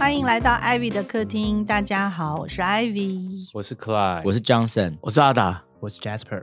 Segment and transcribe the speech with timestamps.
[0.00, 3.50] 欢迎来到 Ivy 的客厅，大家好，我是 Ivy。
[3.52, 6.42] 我是 Clyde，我是 Johnson，我是阿达，我是 Jasper。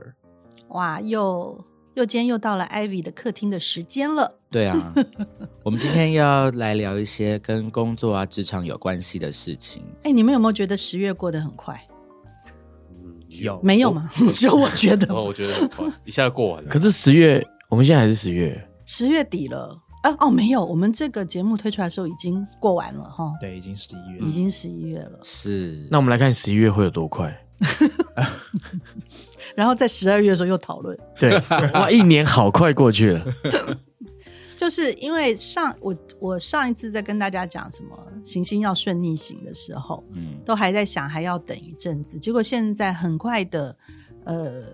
[0.68, 1.58] 哇，又
[1.94, 4.32] 又今天又到了 Ivy 的客厅的时间了。
[4.48, 4.94] 对啊，
[5.64, 9.82] 我们今天要来聊一些跟工作啊、职场有关系的事情。
[10.04, 11.76] 哎，你们有没有觉得十月过得很快？
[13.26, 14.08] 有没有吗？
[14.32, 16.70] 只有我觉得，哦，我觉得很快，一下就过完了。
[16.70, 19.76] 可是十月，我们现在还是十月，十月底了。
[20.02, 25.18] 啊哦，没有，我们这个节目推出来的时候已经过完了哈，对，已经十一月，已经十一月了。
[25.22, 27.36] 是，那我们来看十一月会有多快？
[29.56, 30.96] 然后在十二月的时候又讨论。
[31.18, 31.30] 对，
[31.74, 33.24] 哇，一年好快过去了。
[34.56, 43.76] 就是因为上我我上一次在跟大家讲什么行星要顺逆行的时候，嗯，都还在想还要等一阵子，结果现在很快的，
[44.24, 44.64] 呃，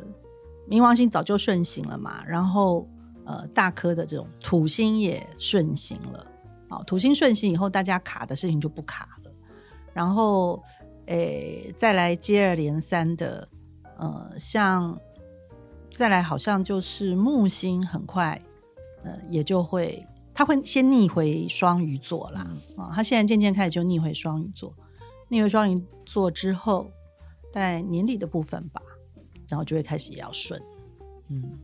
[0.68, 2.88] 冥王星早就顺行了嘛，然后
[3.24, 6.26] 呃大颗的这种土星也顺行了，
[6.68, 9.32] 好，土星顺行以后，大家卡的事情就不卡了，
[9.92, 10.62] 然后
[11.06, 13.48] 诶再来接二连三的，
[13.98, 14.98] 呃，像
[15.90, 18.40] 再来好像就是木星很快。
[19.06, 24.74] 呃，也就会，他会先逆回双鱼座啦，啊，他现在渐渐开始就逆回双鱼座，
[25.28, 26.90] 逆回双鱼座之后，
[27.52, 28.80] 在年底的部分吧，
[29.46, 30.58] 然后就会开始也要顺，
[31.28, 31.58] 嗯，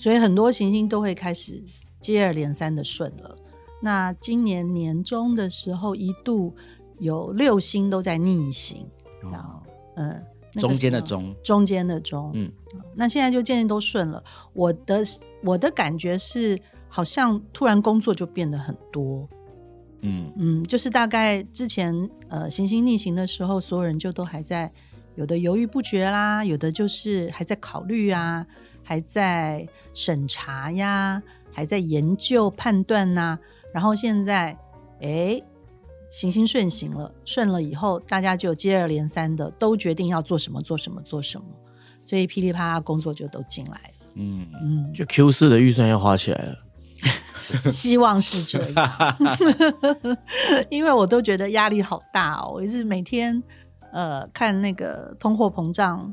[0.00, 1.62] 所以很多行星都会开始
[2.00, 3.36] 接二连三的顺了。
[3.82, 6.54] 那今年年中的时候，一度
[6.98, 8.88] 有六星都在逆行，
[9.30, 9.62] 然后，
[9.96, 12.50] 嗯，中间的中，中间的中，嗯。
[12.94, 14.24] 那现在就渐渐都顺了。
[14.54, 15.04] 我的
[15.42, 19.28] 我的感觉是，好像突然工作就变得很多。
[20.00, 24.72] 嗯嗯，就是大概之前呃行星逆行的时候，所有人就都还在
[25.16, 28.46] 有的犹豫不决啦，有的就是还在考虑啊，
[28.90, 33.38] 还在审查呀，还在研究判断呐。
[33.72, 34.58] 然后现在
[35.00, 35.40] 哎，
[36.10, 41.44] 行星顺行了，顺了以后，大家就接二连三的都决定要做什么，做什么，做什么。
[42.04, 46.56] 所以噼里啪啦工作就都进来了，嗯嗯，就 Q 四的预算要花起来了，
[47.70, 49.16] 希望是这样，
[50.68, 53.40] 因为我都觉得压力好大哦，我是每天
[53.92, 56.12] 呃看那个通货膨胀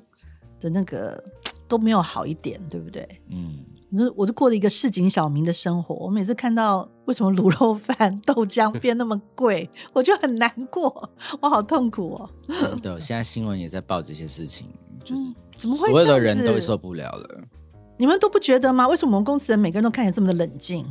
[0.59, 1.23] 的那个
[1.67, 3.07] 都没有好一点，对不对？
[3.29, 11.09] 嗯，我我就过了一个市井小民的生活，我每次看到为什么卤肉饭、 豆浆变那么贵，我就很难过，
[11.41, 12.29] 我好痛苦哦。
[12.47, 14.67] 真的，现在新闻也在报这些事情，
[15.03, 15.21] 就是。
[15.57, 15.89] 怎么会？
[15.89, 17.41] 所有的人都受不了了。
[17.97, 18.87] 你们都不觉得吗？
[18.87, 20.85] 为什么我们公司人每个人都看起来这么的冷静，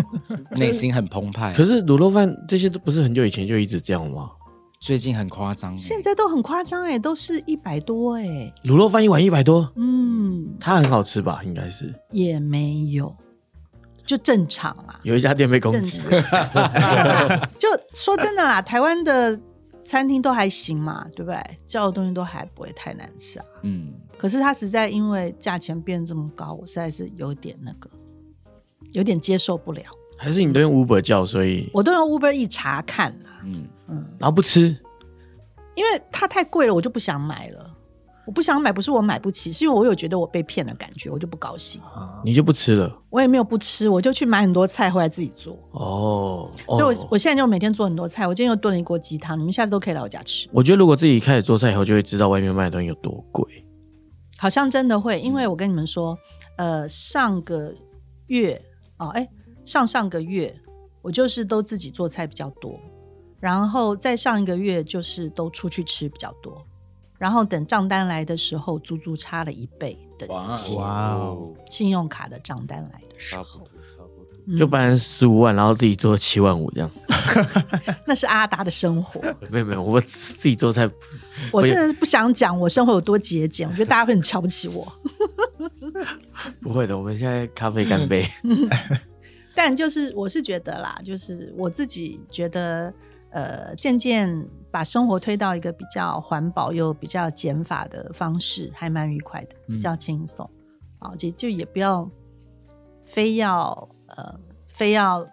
[0.58, 1.54] 内心很澎湃？
[1.54, 4.30] 可是卤肉饭这些都不是很久以前就一直这样吗？
[4.82, 8.52] 最近很夸张，现在都很夸张哎，都是一百多哎。
[8.64, 11.40] 卤肉饭一碗一百多，嗯，它很好吃吧？
[11.44, 13.14] 应该是也没有，
[14.04, 14.98] 就正常啦。
[15.04, 16.00] 有一家店被攻击，
[17.60, 19.40] 就说真的啦，台湾的。
[19.84, 21.36] 餐厅都还行嘛，对不对？
[21.66, 23.44] 叫的东西都还不会太难吃啊。
[23.64, 27.90] 嗯，可是它实在因为价钱变这么高，我实在是有点那个，
[28.92, 29.82] 有点接受不了。
[30.16, 33.40] 还是你都用 Uber 叫，所以我都用 Uber 一查看啦。
[33.44, 34.68] 嗯嗯，然后不吃，
[35.74, 37.70] 因为它太贵了，我就不想买了。
[38.24, 41.80] 我不想买，不是我买不起，是因为我有觉得我被骗的感觉，我就不高兴。
[42.24, 43.02] 你就不吃了？
[43.10, 45.58] 我也没有不吃，我就去买很多菜回来自己做。
[45.72, 48.24] 哦，所以我我现在就每天做很多菜。
[48.24, 50.48] 我今天又炖了一锅鸡汤，你们下次都可以来我家吃。
[50.52, 53.44] 我觉得如果自己开始做菜以后，就会知道外面卖的东西有多贵。
[54.38, 56.16] 好像真的会，因为我跟你们说，
[56.58, 57.74] 呃，上个
[58.28, 58.62] 月
[58.98, 59.28] 哦，哎，
[59.64, 60.54] 上上个月
[61.02, 62.78] 我就是都自己做菜比较多，
[63.42, 66.64] 然后再上一个月就是都出去吃比较多。
[67.18, 70.76] 然后等账单来的时候，足足差了一倍的钱。
[70.76, 71.52] 哇哦！
[71.68, 76.88] 信用卡的账单来的时候，差不多，差不多，就本来十五万，然后自己做七万五这样。
[78.06, 79.20] 那是阿达的生活。
[79.50, 80.88] 没有没有，我自己做菜。
[81.52, 84.92] 我现在不想讲我生活有多节俭，我觉得大家会很瞧不起我。
[86.62, 88.24] 不会的，我们现在咖啡干杯。
[89.54, 92.92] 但就是我是觉得啦，就是我自己觉得。
[93.32, 100.48] 呃，渐渐把生活推到一个比较环保又比较减法的方式，还蛮愉快的，比较轻松。
[100.98, 102.08] 好，就就也不要
[103.02, 105.26] 非要呃，非要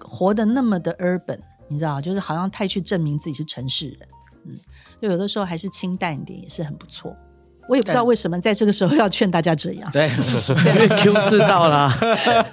[0.00, 1.38] 活得那么的 urban，
[1.68, 4.08] 你知道，就是好像太去证明自己是城市人。
[4.44, 4.58] 嗯，
[5.00, 7.16] 就有的时候还是清淡一点也是很不错。
[7.68, 9.90] 我也不知道为什么在这个时候要劝大家这样。
[9.92, 10.08] 对，
[10.72, 11.90] 因为 Q 四到了，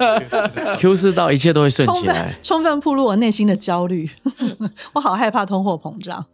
[0.80, 2.33] Q 四到一切都会顺起来。
[2.42, 4.10] 充分暴露我内心的焦虑，
[4.94, 6.25] 我好害怕通货膨胀，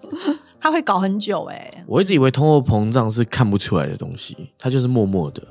[0.59, 1.83] 它会搞很久哎。
[1.87, 5.41] 我一直以为通货膨胀是看不出来的东西，它就是默默的，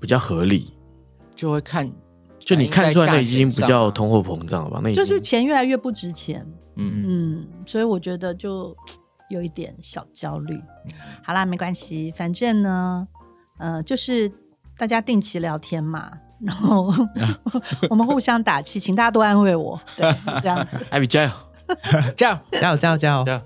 [0.00, 0.74] 比较合理，
[1.34, 1.90] 就会看
[2.38, 4.80] 就你看出来那已经不叫通，通货膨胀了吧？
[4.82, 6.46] 那就是钱越来越不值钱，
[6.76, 8.76] 嗯，嗯，所以我觉得就
[9.28, 10.60] 有一点小焦虑。
[11.22, 13.06] 好啦，没关系，反正呢，
[13.58, 14.30] 呃，就是
[14.76, 16.92] 大家定期聊天嘛， 然后
[17.90, 20.76] 我们互相打气，请大家多安慰我，对，这样子。
[20.90, 21.30] 艾比加油！
[22.16, 22.40] 这样。
[22.52, 23.32] 加油加油加油这！
[23.32, 23.42] 样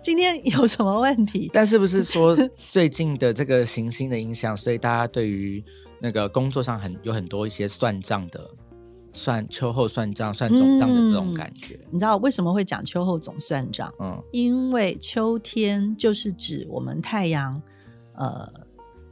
[0.00, 1.50] 今天有什么问题？
[1.52, 5.64] 但是不是说最近的这个行星的影响，所以大家对于
[6.00, 8.48] 那个工作上很有很多一些算账的、
[9.16, 11.76] 算秋后算账、算总账的这种感觉？
[11.90, 13.92] 你知道为什么会讲秋后总算账？
[13.98, 17.60] 嗯因为秋天就是指我们太阳，
[18.14, 18.46] 呃，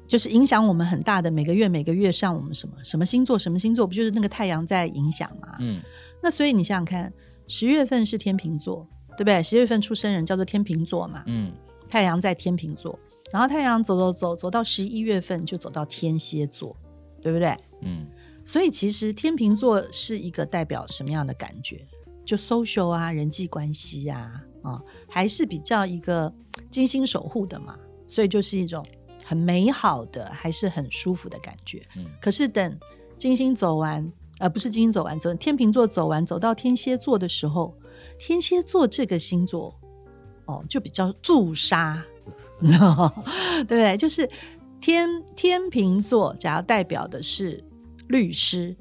[0.06, 5.56] 就是影响我们很大的每个月每个月上我们什么什么星座什么星座，不就是那个太阳在影响吗？
[5.60, 5.80] 嗯
[6.22, 7.12] 那所以你想想看，
[7.48, 8.86] 十月份是天秤座，
[9.16, 9.42] 对不对？
[9.42, 11.50] 十月份出生人叫做天秤座嘛，嗯
[11.88, 12.98] 太阳在天秤座，
[13.32, 16.76] 然后太阳走走走走到十一月份就走到天蝎座，
[17.20, 17.56] 对不对？
[17.82, 18.06] 嗯
[18.44, 21.86] 所以其实天秤座是一个代表什么样的感觉？
[22.24, 26.32] 就 social 啊，人际关系呀、啊，还是比较一个
[26.70, 28.84] 精心守护的嘛，所以就是一种
[29.24, 31.82] 很美好的，还是很舒服的感觉。
[31.96, 32.78] 嗯可是等
[33.18, 37.76] 金星走完，呃，不是金星走完，走天秤座走完，走到天蝎座的时候，
[38.18, 39.78] 天蝎座这个星座，
[40.46, 42.02] 哦，就比较肃杀，
[42.60, 43.96] 对不对？
[43.98, 44.28] 就是
[44.80, 47.62] 天天秤座，假如代表的是
[48.08, 48.74] 律师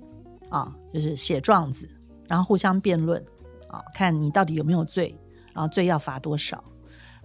[0.50, 1.90] 啊，就是写状子，
[2.28, 3.24] 然后互相辩论
[3.68, 5.16] 啊，看你到底有没有罪，
[5.54, 6.64] 然后罪要罚多少。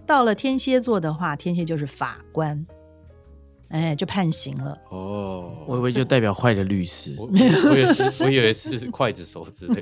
[0.05, 2.65] 到了天蝎座的话，天蝎就是法官，
[3.67, 4.75] 哎，就判刑了。
[4.89, 7.39] 哦，我以为就代表坏的律师我，我以
[7.75, 9.81] 为是我以为是筷子手之类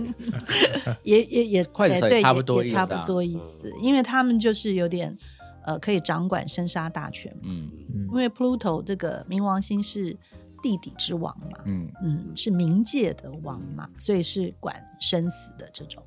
[0.86, 5.16] 的， 也也也快手也对对差不多意思也差啊不多意思，因为他们就是有点
[5.66, 7.44] 呃，可以掌管生杀大权嘛。
[7.46, 7.72] 嗯
[8.10, 10.16] 因为 Pluto 这个冥王星是
[10.62, 16.04] 地底之王嘛，嗯嗯，是冥界的王嘛，所以是管生死的这种。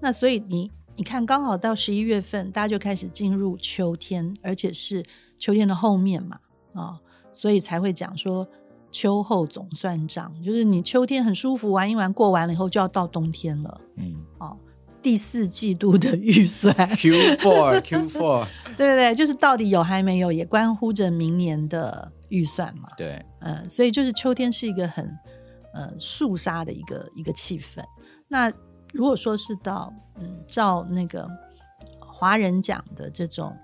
[0.00, 5.02] 那所以你你看，刚好到十一月份，大家就开始进入秋天，而且是
[5.38, 6.38] 秋天的后面嘛，
[6.74, 7.00] 啊、
[7.32, 8.46] 所以才会讲说
[8.92, 13.80] 秋后总算账，就是你秋天很舒服玩一玩，过完了以后就要到冬天了。
[13.96, 14.56] 嗯哦，
[15.02, 18.46] 第四季度的预算，，Q four Q four，
[18.76, 19.14] 对不对？
[19.14, 22.88] 就是到底有还没有，也关乎着明年的预算嘛。
[22.96, 25.06] 对，嗯，所以就是秋天是一个很
[25.72, 27.82] 呃肃杀的一个一个气氛。
[28.28, 28.52] 那
[28.92, 31.28] 如果说是到嗯照那个
[32.00, 33.56] 华人讲的这种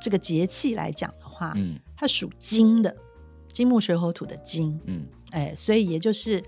[0.00, 2.94] 这个节气来讲的话，嗯它属金的，
[3.52, 6.42] 金木水火土的金，嗯哎，所以也就是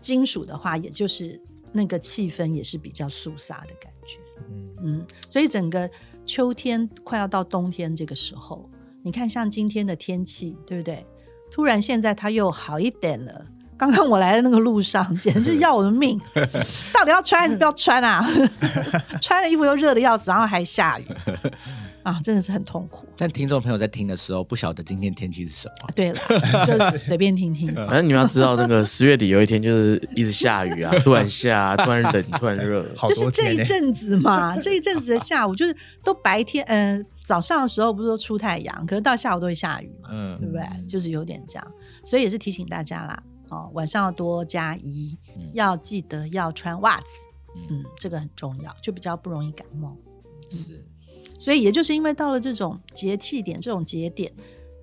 [0.00, 1.40] 金属的话，也就是
[1.72, 4.18] 那个气氛也是比较肃杀的感觉。
[4.48, 5.90] 嗯嗯，所以整个
[6.24, 8.70] 秋天快要到冬天这个时候，
[9.02, 11.04] 你看像今天的天气，对不对？
[11.50, 13.32] 突然现在他又好一点了。
[13.76, 16.20] 刚刚我来的那个路上， 简直就是要我的命！
[16.92, 18.28] 到底要穿还是不要穿啊？
[19.22, 21.06] 穿了衣服又热的要死，然后还下雨
[22.08, 23.06] 啊，真的是很痛苦。
[23.16, 25.88] 但听众朋友在听的时候，不晓得今天天气是什么。
[25.94, 26.18] 对了，
[26.66, 27.74] 就随便听听。
[27.86, 32.82] 反正你们要知道，那个 十月底有一天就是一直下雨啊， 突然下，突然冷，突然热。
[33.08, 33.52] 就是这。
[33.52, 40.64] 一阵子嘛，这一阵子的下午就是都白天，嗯、早上的时候不是都出太阳，可是到下午都会下雨嘛，嗯对不对？
[40.86, 41.72] 就是有点这样，
[42.04, 47.06] 所以也是提醒大家啦，哦，晚上要多加衣，嗯要记得要穿袜子，
[47.56, 49.96] 嗯嗯，这个很重要，就比较不容易感冒。
[50.50, 50.84] 是
[51.38, 54.30] 所以也就是因为到了这种节气点、这种节点，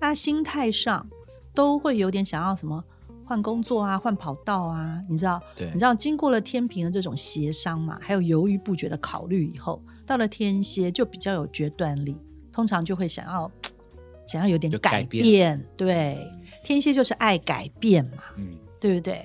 [0.00, 1.06] 大家心态上
[1.54, 2.82] 都会有点想要什么
[3.24, 5.40] 换工作啊、换跑道啊，你知道？
[5.54, 12.16] 对你知道经过了天平的这种协商嘛，还有犹豫不决的考虑以后，到了天蝎就比较有决断力，
[12.52, 13.50] 通常就会想要
[14.26, 15.66] 想要有点就改改变变。
[15.76, 16.32] 对，
[16.64, 19.20] 天蝎就是爱改变嘛，嗯对不对？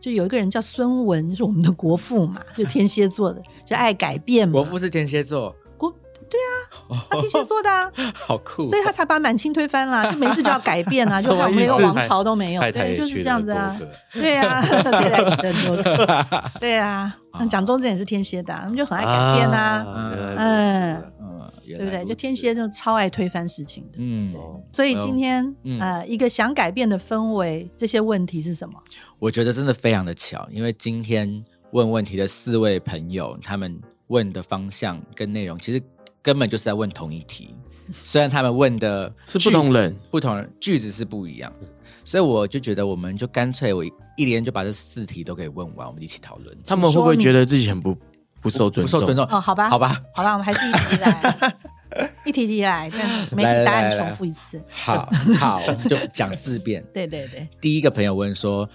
[0.00, 4.52] 就有一个人叫孙文，就是我们的国父嘛，就天蝎座的，就爱改变嘛。
[4.52, 5.90] 国父是天蝎座，国
[6.28, 6.73] 对啊，
[7.10, 7.90] 他天蝎座的啊。
[8.14, 8.64] 好酷。
[8.64, 8.68] 哦。
[8.68, 13.78] 所以他才把满清推翻了， 就没事就要改变啊，就好像我们连个王朝都没有，对，就是这样子啊。
[14.12, 22.04] 对啊，太太去了很多个，对啊，那蒋中正也是天蝎的啊，他们就很爱改变啊，啊嗯，嗯，对对不对？
[22.04, 24.34] 就天蝎就超爱推翻事情的，嗯，
[24.72, 25.80] 所以今天嗯。
[25.80, 28.74] 呃，一个想改变的氛围，这些问题是什么？
[29.18, 35.82] 我觉得真的非常的巧，因为今天问问题的四位朋友，他们问的方向跟内容，其实
[36.24, 37.54] 根本就是在问同一题，
[37.92, 41.52] 虽然他们问的是不同人，不同人句子是不一样。
[41.60, 41.68] 的，
[42.02, 43.84] 所以我就觉得我们就干脆我
[44.16, 46.58] 一连就把这四题都给问完，我们一起讨论。
[46.64, 47.94] 他们会不会觉得自己很不
[48.40, 49.00] 不受尊重？
[49.00, 49.26] 不受尊重？
[49.26, 51.56] 哦，好吧，好吧，好吧，我们还是一题来，
[52.24, 55.06] 一题一题来，这样每题答案来来来重复一次，好
[55.38, 56.82] 好，我们就讲四遍。
[56.94, 58.66] 对对对，第一个朋友问说，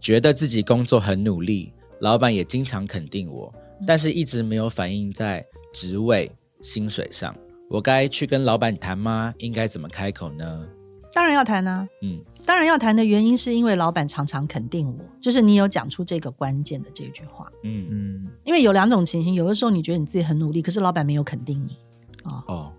[0.00, 1.70] 觉得自己工作很努力，
[2.00, 3.52] 老板也经常肯定我，
[3.86, 6.30] 但是一直没有反映在职位、
[6.64, 7.34] 薪水上。
[7.68, 9.34] 我该去跟老板谈吗？
[9.38, 10.66] 应该怎么开口呢？
[11.12, 12.20] 当然要谈啊，嗯。
[12.46, 17.50] 当然要谈的原因是因为老板常常肯定我，就是你有讲出这个关键的这句话。
[17.62, 17.86] 嗯。
[17.90, 21.76] 嗯，因为有两种情形，有的时候你觉得你自己很努力，可是老板没有肯定你。
[22.24, 22.72] 啊、哦。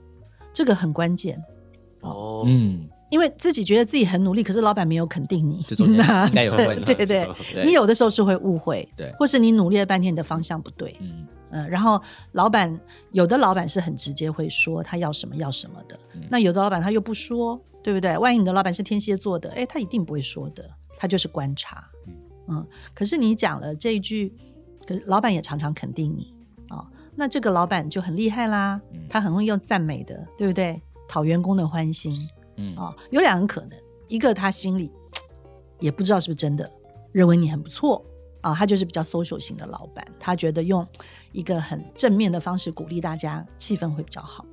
[0.51, 1.37] 这个很关键。
[2.01, 6.85] 哦，嗯，因为自己觉得自己很努力，可是老板没有肯定你，这中间 应该有问题。
[6.85, 7.65] 对对对，对。
[7.65, 9.11] 你有的时候是会误会，对。
[9.19, 11.25] 或是你努力了半天，你的方向不对，嗯
[11.55, 12.01] 嗯、然后
[12.33, 12.77] 老板
[13.11, 18.17] 有的老板是很直接会说他要什么要什么的，嗯那有的老板他又不说，对不对？
[18.17, 21.89] 万一你的老板是天蝎座的，哎，他一定不会说的，他就是观察，
[22.47, 24.33] 嗯可是你讲了这一句，
[24.85, 26.33] 可是老板也常常肯定你
[26.67, 26.85] 啊、
[27.15, 30.81] 那这个老板就很厉害啦，嗯他很会用赞美的，对不对？
[31.07, 34.91] 讨员工的欢心，嗯啊、有两个可能，一个他心里
[35.79, 36.69] 也不知道是不是真的，
[37.11, 38.03] 认为你很不错
[38.45, 40.85] 啊，他就是比较 social 型的老板，他觉得用
[41.31, 44.45] 一个很正面的方式鼓励大家，气氛会比较好。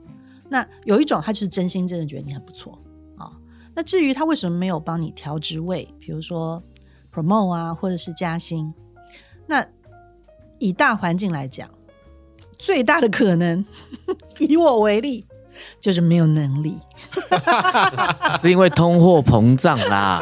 [0.48, 2.78] 那有一种他就是真心真的觉得你很不错
[3.18, 3.30] 啊。
[3.74, 6.62] 那至于他为什么没有帮你调职位，比如说
[7.12, 8.72] promote 啊，或者是加薪，
[9.46, 9.62] 那
[10.58, 11.68] 以大环境来讲，
[12.58, 13.62] 最大的可能，
[14.40, 15.26] 以我为例，
[15.80, 16.78] 就是没有能力。
[18.40, 20.20] 是因为通货膨胀啦。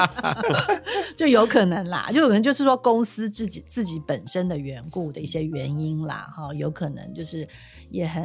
[1.16, 7.46] 就有可能啦，就有可能就是说公司自己自己本身的缘故的一些原因啦，哈，有可能就是
[7.90, 8.24] 也很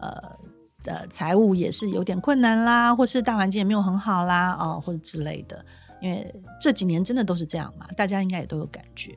[0.00, 0.10] 呃
[0.84, 5.64] 呃财务也是有点困难啦，或是大环境也没有很好啦，哦，或者之类的。
[6.00, 9.12] 因为这几年真的都是这样嘛，大家应该也都有感觉。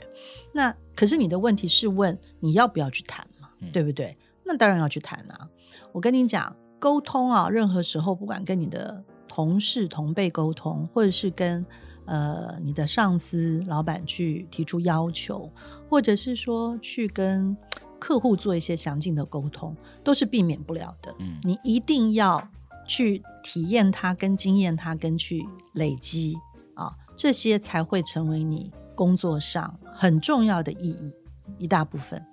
[0.52, 4.18] 那可是你的问题是问你要不要去谈嘛，嗯对不对？
[4.46, 5.50] 那当然要去谈啊。
[5.92, 11.66] 我跟你讲，沟通啊，任何时候不管跟你的同事、同辈沟通，或者是跟
[12.06, 15.52] 呃你的上司、老板去提出要求，
[15.90, 17.56] 或者是说去跟
[18.00, 21.14] 客户做一些详尽的沟通，都是避免不了的。
[21.20, 22.42] 嗯你一定要
[22.88, 26.36] 去体验它、跟经验它、跟去累积
[26.74, 31.16] 啊，这些才会成为你工作上很重要的意义
[31.58, 32.26] 一大部分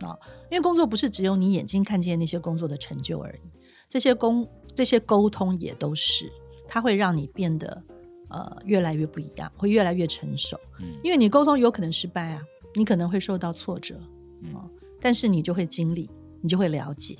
[0.00, 0.18] 啊。
[0.50, 3.40] 因为工作不是只有你眼睛看见那些工作的成就而已，
[3.88, 6.30] 这些工这些沟通也都是，
[6.66, 7.82] 它会让你变得
[8.28, 10.58] 呃越来越不一样，会越来越成熟。
[10.80, 12.42] 嗯因为你沟通有可能失败啊，
[12.74, 14.00] 你可能会受到挫折
[14.42, 14.64] 嗯啊、
[15.00, 16.08] 但是你就会经历，
[16.40, 17.16] 你就会了解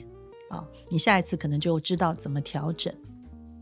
[0.50, 2.94] 啊，你下一次可能就知道怎么调整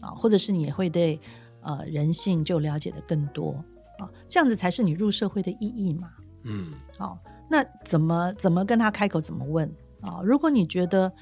[0.00, 1.18] 啊，或者是你也会对
[1.62, 3.52] 呃人性就了解的更多
[3.98, 6.10] 啊，这样子才是你入社会的意义嘛。
[6.42, 9.20] 嗯，哦，那怎么怎么跟他开口？
[9.20, 11.12] 怎么问啊、如果你觉得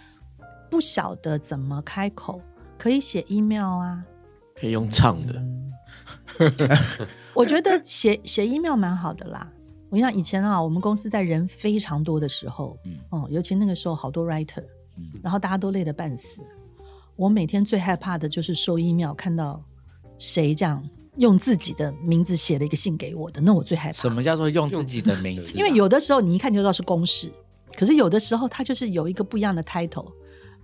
[0.70, 2.40] 不晓得怎么开口，
[2.76, 4.04] 可以写 email 啊。
[4.54, 5.42] 可以用唱的，
[7.34, 9.50] 我觉得写写 email 蛮好的啦。
[9.90, 14.62] 我想以前啊，我们公司在人非常多的时候，嗯哦，尤其那个时候好多 writer，
[14.96, 16.40] 嗯然后大家都累得半死。
[17.16, 19.62] 我每天最害怕的就是收 email 看到
[20.18, 20.82] 谁这样
[21.16, 23.98] 用自己的名字写了一个信给我的，那我最害怕。
[23.98, 25.56] 什么叫做用自己的名字？
[25.56, 27.30] 因为有的时候你一看就知道是公式，
[27.76, 30.10] 可是有的时候它就是有一个不一样的 title，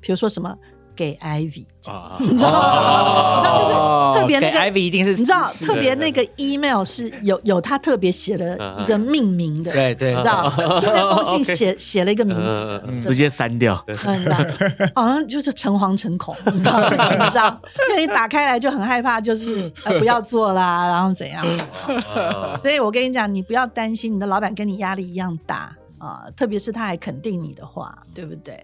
[0.00, 0.56] 比如说什么
[0.96, 3.36] 给 Ivy，啊， 你知道吗？
[3.36, 12.36] 你知道就是特别那个哦给 Ivy 一定是你知道特别那个 email 是有有他特别写了一个命名的，对对你知道 就那封信写写了一个名
[13.00, 13.82] 字，直接删掉。
[13.86, 14.36] 嗯，你知道
[14.94, 21.44] 好像就是诚惶诚恐，你知道，就紧张，因为你打开来就很害怕，就是呃不要做啦，然后怎样。
[22.14, 28.58] 啊 所以我跟你讲，你不要担心，你的老板跟你压力一样大啊、特别是他还肯定你的话，对不对？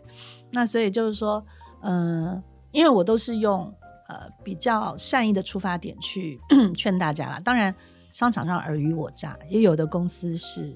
[0.52, 1.44] 那所以就是说，
[1.86, 3.72] 嗯、因为我都是用
[4.08, 6.40] 呃比较善意的出发点去
[6.76, 7.40] 劝大家啦。
[7.40, 7.74] 当然，
[8.12, 10.74] 商场上尔虞我诈，也有的公司是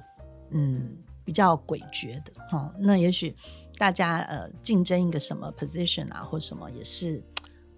[0.51, 2.75] 嗯比较诡谲的哈、哦。
[2.79, 3.35] 那也许
[3.77, 7.23] 大家呃竞争一个什么 position 啊，或什么也是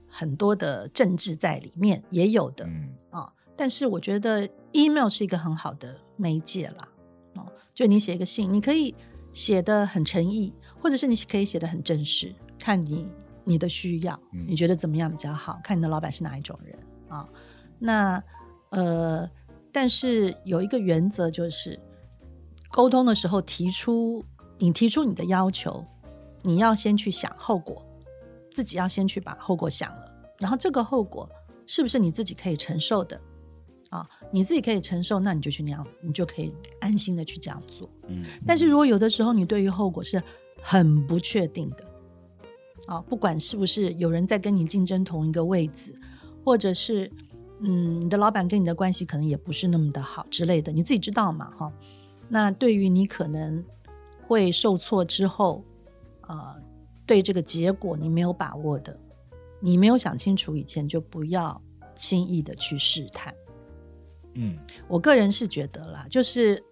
[0.08, 2.64] 很多的政治在里面，也有的。
[2.66, 6.88] 嗯啊、但是我觉得 email 是一个很好的媒介啦。
[7.34, 8.94] 哦，就你写一个信，你可以
[9.32, 13.06] 写的很诚意，或者是你可以写的很正式，看你
[13.44, 15.61] 你的需要，嗯你觉得怎么样比较好？
[15.62, 17.28] 看你的老板是哪一种人啊、
[17.78, 18.22] 那
[18.70, 19.28] 呃，
[19.70, 21.78] 但是有一个原则就是，
[22.70, 24.25] 沟通的时候提出
[24.58, 25.84] 你提出你的要求，
[26.42, 27.84] 你要先去想后果，
[28.50, 31.28] 自己要先去把后果想了，然后这个后果
[31.66, 33.20] 是不是你自己可以承受的？
[33.90, 37.87] 啊，你自己可以承受，那你就去那样，你就可以安心的去这样做。
[38.08, 40.22] 嗯但是如果有的时候你对于后果是
[40.62, 41.84] 很不确定的，
[42.86, 45.94] 啊，不管是不是有人在跟你竞争同一个位置，
[46.44, 47.10] 或者是
[47.60, 51.72] 嗯，你的老板跟你的关系可能也不是那么的好之类的，你自己知道嘛，哈。
[52.28, 53.64] 那对于你可能
[54.26, 55.62] 会受挫之后，
[56.22, 56.56] 呃，
[57.06, 58.98] 对这个结果你没有把握的，
[59.60, 61.60] 你没有想清楚以前，就不要
[61.94, 63.34] 轻易的去试探。
[64.34, 64.58] 嗯
[64.88, 66.62] 我个人是觉得啦，就是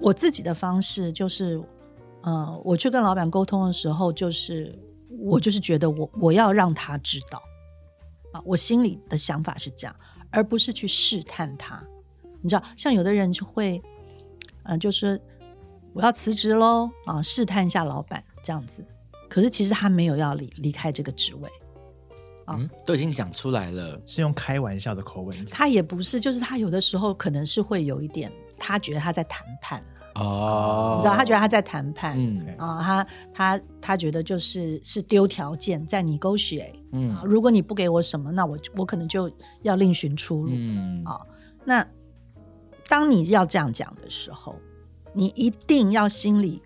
[0.00, 1.60] 我自己的方式，就是
[2.22, 4.78] 呃，我去跟老板沟通的时候，就是
[5.18, 7.42] 我就是觉得我我要让他知道
[8.32, 9.96] 啊，我心里的想法是这样，
[10.30, 11.82] 而不是去试探他。
[12.40, 13.80] 你知道，像有的人就会，
[14.64, 15.20] 呃，就是
[15.92, 18.84] 我要辞职喽啊，试探一下老板这样子。
[19.28, 21.48] 可是其实他没有要离离开这个职位，
[22.44, 29.82] 啊嗯，都已经讲出来了，是用开玩笑的口吻，他也不是，就是他有的时候可能是会有一点，他觉得他在谈判。
[30.18, 32.56] 哦，你知道，他觉得他在谈判，嗯。
[32.58, 37.14] 啊、他他他觉得就是是丢条件在 negotiate 嗯。
[37.14, 39.30] 啊，如果你不给我什么，那我我可能就
[39.62, 40.48] 要另寻出路。
[40.52, 41.04] 嗯。
[41.04, 41.20] 啊。
[41.64, 41.86] 那
[42.88, 44.56] 当你要这样讲的时候，
[45.12, 46.62] 你一定要心里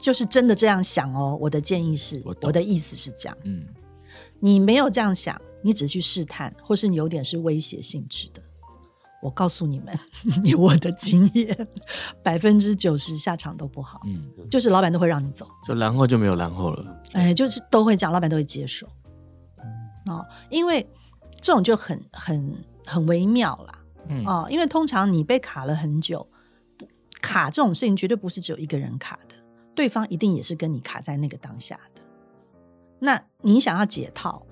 [0.00, 1.36] 就是真的这样想哦。
[1.40, 3.64] 我的建议是我，我的意思是这样，嗯。
[4.40, 8.40] 你没有这样想，你只去试探，或是你有点是威胁性质的。
[9.20, 9.98] 我告诉你们，
[10.44, 11.68] 以我的经验，
[12.22, 14.00] 百分之九十下场都不好。
[14.06, 17.02] 嗯就是老板都会让你走，就然后就没有然后了。
[17.12, 18.86] 哎，就是都会讲，老板都会接受。
[20.06, 20.86] 哦，因为
[21.40, 23.84] 这种就很很很微妙啦。
[24.08, 26.26] 嗯哦，因为通常你被卡了很久，
[27.20, 29.34] 卡这种事情绝对不是只有一个人卡的，
[29.74, 32.02] 对方一定也是跟你卡在那个当下的。
[33.00, 34.46] 那你想要解套，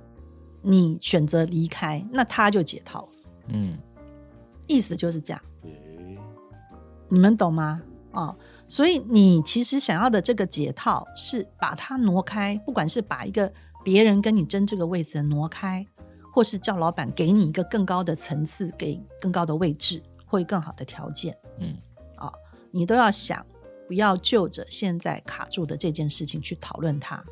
[0.60, 3.08] 你选择离开，那他就解套了，
[3.48, 3.78] 嗯
[4.66, 5.42] 意思就是这样。
[5.62, 6.18] 诶
[7.08, 7.82] 你们懂吗？
[8.12, 13.52] 哦，所以你其实想要的这个解套是把它挪开，不管是把一个
[13.84, 15.86] 别人跟你争这个位置的挪开，
[16.32, 21.76] 或是叫老板给你一个更高的层次，给更高的位置或更好的条件，嗯
[22.16, 22.32] 啊、
[22.70, 23.44] 你都要想，
[23.86, 27.22] 不要就着现在卡住的这件事情去讨论它。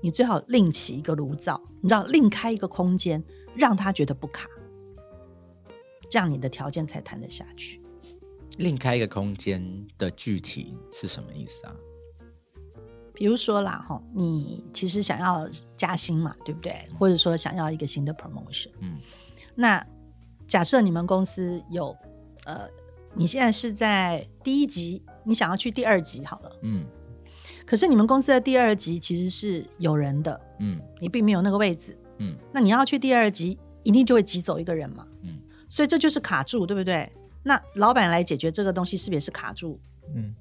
[0.00, 3.22] 你最好另起一个炉灶，你知道，另开一个空间，
[3.56, 4.48] 让他觉得不卡，
[6.08, 7.82] 这样你的条件才谈得下去。
[8.58, 11.74] 另开一个空间的具体是什么意思啊？
[13.14, 16.72] 比如说啦，哈，你其实想要加薪嘛，对不对？
[16.98, 18.98] 或者说想要一个新的 promotion，嗯。
[19.56, 19.84] 那
[20.46, 21.96] 假设你们公司有，
[22.44, 22.68] 呃，
[23.14, 26.86] 你现在是在第一级，你想要去第二级好了，嗯。
[27.66, 30.80] 可是你们公司的第二级其实是有人的，嗯。
[31.00, 32.36] 你并没有那个位置，嗯。
[32.52, 35.17] 那你要去第二级，一定就会挤走一个人嘛，嗯
[35.68, 37.10] 所以这就是卡住，对不对？
[37.42, 39.78] 那老板来解决这个东西，是不是也是卡住？
[40.14, 40.34] 嗯，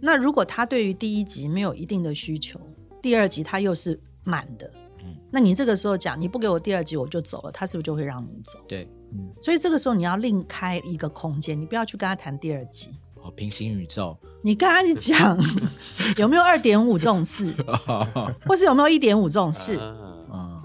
[0.00, 2.60] 那如果他对于第一集没有一定的需求，
[3.02, 4.70] 第二集他又是满的，
[5.02, 8.58] 嗯那你这个时候讲你不给我第二集我就走了，他是不是就会让你走？
[8.68, 15.38] 对，嗯所以这个时候你要另开一个空间，你不要去跟他谈第二集，哦，平行宇宙，你跟他去讲
[16.16, 17.54] 有没有二点五这种事，
[18.46, 19.96] 或是有没有一点五这种事，啊
[20.32, 20.62] 嗯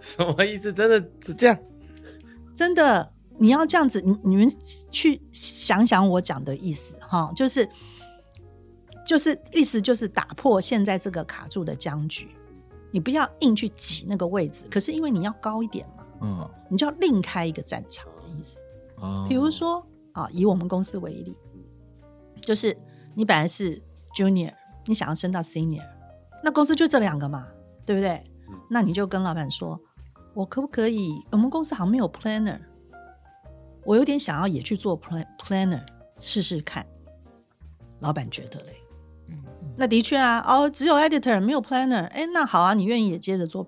[0.00, 0.72] 什么意思？
[0.72, 1.58] 真的是这样？
[2.54, 4.50] 真的你要这样子，你你们
[4.90, 7.68] 去想想我讲的意思哈，就是
[9.06, 12.28] 就是意思就是打破现在这个卡住的僵局，
[12.90, 18.62] 你不要硬去挤那个位置，可是因为你要高一点嘛，嗯你就要另开一个战场的意思。
[18.96, 21.36] 哦，比如说啊，以我们公司为例，
[22.40, 22.76] 就是
[23.14, 23.80] 你本来是
[24.14, 24.52] junior，
[24.86, 25.84] 你想要升到 senior，
[26.42, 27.46] 那公司就这两个嘛，
[27.84, 28.24] 对不对？
[28.70, 29.78] 那你就跟老板说，
[30.32, 31.22] 我可不可以？
[31.30, 32.60] 我们公司好像没有 planner，
[33.86, 35.82] 我有点想要也去做 plan planner
[36.20, 36.84] 试试看。
[38.00, 38.74] 老板觉得嘞，
[39.28, 39.42] 嗯
[39.76, 43.66] 那的确啊，哦，只有 editor 没有 planner，哎，那好啊，你愿意也接着做，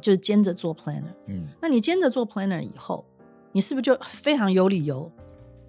[0.00, 1.14] 就是兼着做 planner。
[1.28, 3.04] 嗯那你兼着做 planner 以后，
[3.52, 5.10] 你是不是就 非常有理由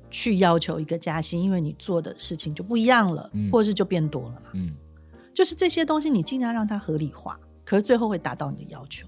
[0.10, 1.42] 去要求一个加薪？
[1.42, 4.52] 因为你做的事情就不一样了，嗯或者是就变多了嘛。
[4.54, 4.76] 嗯
[5.34, 9.08] 就是这些东西，你尽量让它合理化，可是最后会达到你的要求。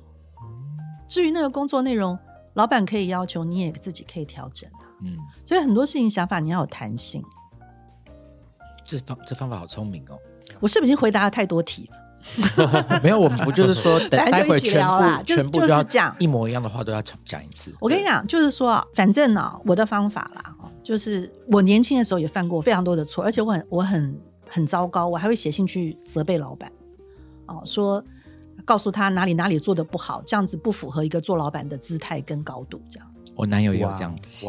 [1.08, 2.17] 至于那个工作内容，
[2.56, 4.84] 老板可以要求，你也自己可以调整啊。
[5.04, 7.24] 嗯，所以很多事情想法你要有弹性。
[8.84, 10.18] 这方这方法好聪明哦。
[10.60, 13.00] 我是不是已经回答了太多题了？
[13.04, 17.76] 没有，我们不就是说， 等待会全部全部就是要讲一模一样的话都要讲讲一次。
[17.80, 26.72] 我跟你讲，就是说啊，反正呢、我的方法啦，哦就是我年轻的时候也犯过非常多的错，而且我很我很很糟糕，我还会写信去责备老板，
[27.48, 28.04] 哦，说
[28.65, 33.08] 告诉他哪里哪里做的不好，这样子不符合一个做老板的姿态跟高度，这样。
[33.36, 34.47] 我男友也有哇这样写，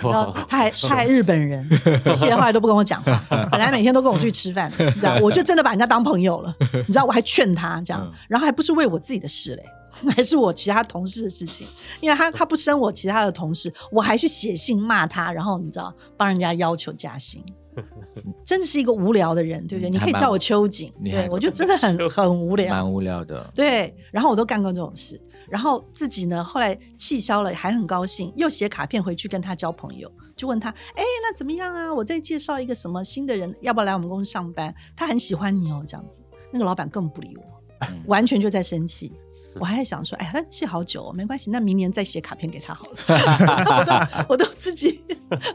[0.00, 1.68] 然后他还他还日本人，
[2.14, 9.64] 气的话都不跟我讲话，本来每天都跟我去吃饭，你知道， 我就真的把人家当朋友了，你知道，我还劝他这样，然后还不是为我自己的事嘞，
[10.14, 11.66] 还是我其他同事的事情，
[12.00, 17.44] 因为他他不升我其他的同事，我还去写信骂他，然后你知道帮人家要求加薪，
[18.44, 19.90] 真的是一个无聊的人，对不对？
[19.90, 23.50] 嗯你可以叫我秋瑾，对我就真的很 很无聊，蛮无聊的。
[23.54, 31.92] 对，然后我都干过这种事，然后自己呢后来气消了，还很高兴，又写卡片回去跟他交朋友，就问他，哎，那怎么样啊？
[31.92, 34.74] 我再介绍一个什么新的人，要不要来我们公司上班？
[34.96, 36.20] 他很喜欢你哦，这样子，
[36.52, 37.42] 那个老板更不理我，
[37.86, 39.12] 嗯完全就在生气。
[39.58, 43.74] 我还在想说，哎，他气好久、哦，没关系，那明年再写卡片给他好了。
[43.78, 45.00] 我都我都自己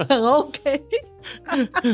[0.09, 0.83] 很 OK，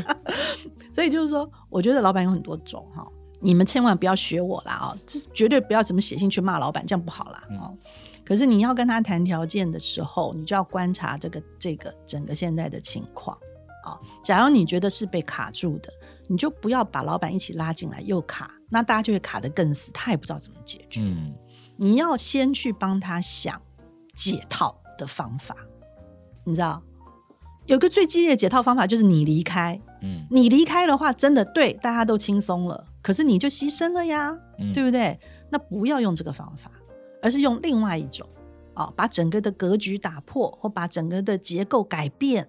[0.92, 3.08] 所以就是说，我觉得老板有很多种哈，
[3.40, 7.78] 你们千万不要学我啦哦，这绝对不要怎么写信去骂老板，这样不好啦哦。
[8.26, 13.38] 可是你要跟他谈条件的时候，你就要观察这个这个整个现在的情况
[13.82, 15.90] 啊、假如你觉得是被卡住的，
[16.28, 21.02] 你就不要把老板一起拉进来又卡，那大家就会卡得更死，他也不知道怎么解决。
[21.02, 21.34] 嗯
[21.78, 23.60] 你要先去帮他想
[24.14, 25.56] 解套的方法，
[26.44, 26.84] 你知道，
[27.70, 29.80] 有个最激烈的解套方法就是你离开。
[30.02, 35.20] 嗯你离开的话，真的对大家都轻松了，可是你就牺牲了呀，嗯对不对？
[35.50, 36.72] 那不要用这个方法，
[37.22, 38.28] 而是用另外一种
[38.76, 42.48] 哦、把整个的格局打破，或把整个的结构改变，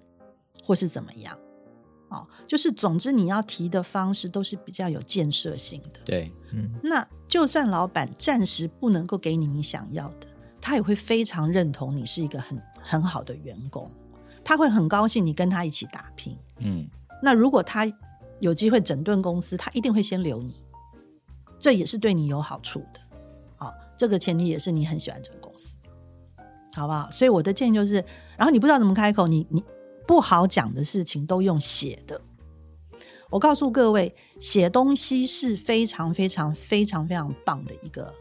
[0.64, 1.36] 或是怎么样。
[2.08, 6.00] 哦，就是总之你要提的方式都是比较有建设性的。
[6.04, 10.26] 对，嗯，那就算老板暂时不能够给你你想要的，
[10.60, 13.90] 他也会非常认同你是一个很很好的员工，
[14.44, 16.36] 他会很高兴你跟他一起打拼。
[16.58, 16.86] 嗯
[17.22, 17.86] 那如果他
[18.38, 20.54] 有机会整顿公司，他一定会先留你，
[21.58, 23.00] 这也是对你有好处的。
[23.56, 25.76] 好，这个前提也是你很喜欢这个公司，
[26.72, 27.10] 好不好？
[27.10, 28.02] 所以我的建议就是，
[28.38, 29.62] 然后你不知道怎么开口，你你
[30.06, 32.18] 不好讲的事情都用写的。
[33.28, 38.14] 我告诉各位，写东西是非常非常非常非常棒的一个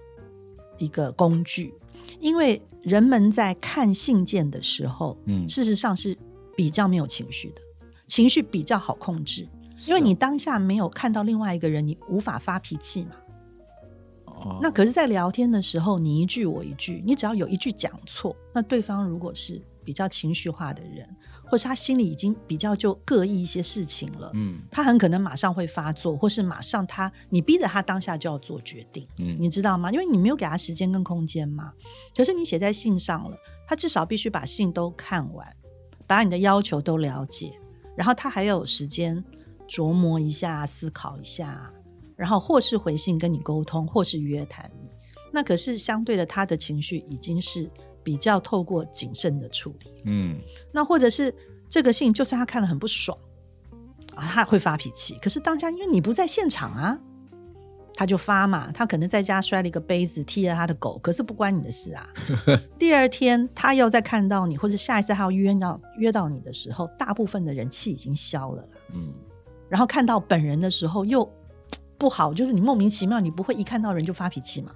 [0.77, 1.73] 一个工具，
[2.19, 5.47] 因为人们在看信件的时候，嗯。
[5.47, 6.17] 事实上是
[6.55, 7.61] 比较没有情绪的，
[8.07, 9.47] 情绪比较好控制，
[9.87, 13.11] 因为你当下没有看到另外一个人，你无法发脾气嘛。
[14.25, 14.59] 哦。
[14.61, 21.07] 那可是，在聊天的时候，你一句我一句，你只要有一句讲错，那对方如果是比较情绪化的人，
[21.49, 29.91] 或是他心里已经比较就各异一些事情了，嗯他很可能马上会发作，或是马上他你逼着他当下就要做决定，嗯你知道吗？
[29.91, 31.73] 因为你没有给他时间跟空间嘛。
[32.15, 35.47] 可是你写在信上了，他至少必须把信都看完，
[36.05, 37.51] 把你的要求都了解，
[37.95, 39.23] 然后他还有时间
[39.67, 41.71] 琢磨一下、思考一下，
[42.15, 44.89] 然后或是回信跟你沟通，或是约谈你。
[45.31, 47.69] 那可是相对的，他的情绪已经是
[48.03, 50.01] 比较透过谨慎的处理。
[50.05, 50.39] 嗯
[50.71, 51.33] 那或者是
[51.67, 53.17] 这个信，就算他看了很不爽
[54.15, 55.15] 啊，他会发脾气。
[55.21, 56.99] 可是当下因为你不在现场啊，
[57.93, 58.71] 他就发嘛。
[58.71, 62.09] 他可能在家摔了一个杯子，踢了他的狗，可是不关你的事啊。
[62.79, 69.13] 第二天他要再看到你，或者下一次他要约到约到你的时候，大部分的人气已经消了啦嗯
[69.67, 71.31] 然后看到本人的时候又
[71.99, 74.73] 不好，就是你莫名其妙，你不会一看到人就发脾气嘛，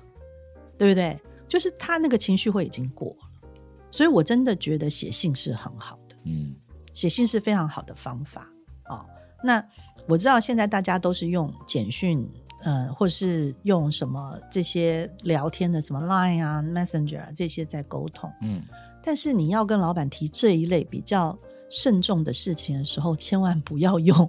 [0.77, 1.19] 对不对？
[1.53, 3.51] 就是他那个情绪会已经过了，
[3.91, 6.15] 所以我真的觉得写信是很好的。
[6.25, 6.55] 嗯
[6.93, 8.51] 写信是非常好的方法
[8.89, 9.05] 哦。
[9.43, 9.63] 那
[10.07, 12.27] 我知道现在大家都是用简讯，
[12.63, 18.63] 呃，或是用什么这些聊天的什么 Line 啊、Messenger 啊这些在沟通，嗯
[19.03, 21.37] 但是你要跟老板提这一类比较
[21.69, 24.27] 慎重的事情的时候，千万不要用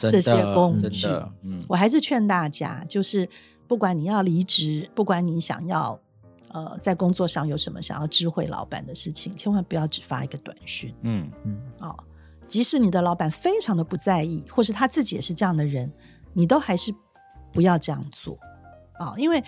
[0.00, 1.06] 真这些工具。
[1.42, 3.28] 嗯我还是劝大家，就是
[3.68, 6.00] 不管你要离职，不管你想要
[6.54, 10.94] 呃在工作上有什么想要知会老板的事情，千万不要只发一个短讯。
[11.02, 11.94] 嗯嗯哦，
[12.48, 15.92] 即使你的老板非常的不在意，或是他自己也是这样的人，
[16.32, 16.94] 你都还是
[17.52, 18.38] 不要这样做
[18.96, 19.42] 啊、因为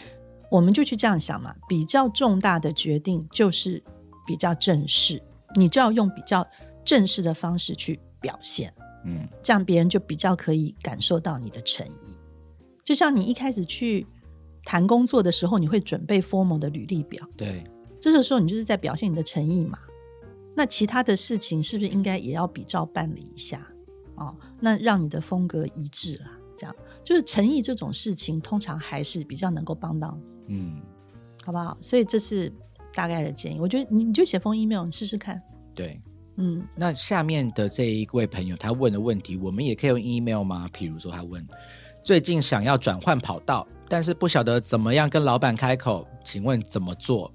[0.50, 3.82] 我们就去这样想嘛，比较重大的决定就是
[4.26, 5.22] 比较正式，
[5.54, 6.46] 你就要用比较
[6.84, 12.18] 正式的方式去表现，嗯这样别人就比较可以感受到你的诚意。
[12.84, 14.06] 就像你一开始去
[14.66, 17.64] 谈工作的时候，你会准备 formal 的履历表，对，
[18.00, 19.78] 这个时候你就是在表现你的诚意嘛。
[20.56, 23.66] 那其他的事情是不是应该也要比照办理一下？
[24.16, 26.32] 哦，那让你的风格一致啦。
[26.56, 26.74] 这样
[27.04, 30.82] 就是诚意这种事情，通常还是比较能够帮到你，嗯
[31.44, 31.78] 好不好？
[31.80, 32.52] 所以这是
[32.92, 33.60] 大概的建议。
[33.60, 35.40] 我觉得你你就写封 email，你试试看。
[35.74, 36.00] 对。
[36.38, 40.68] 嗯，那下面的这一位朋友他问的问题，我们也可以用 email 吗？
[40.70, 41.42] 譬如说，他问
[42.04, 47.32] 最近想要转换跑道，但是不晓得怎么样跟老板开口，请问怎么做？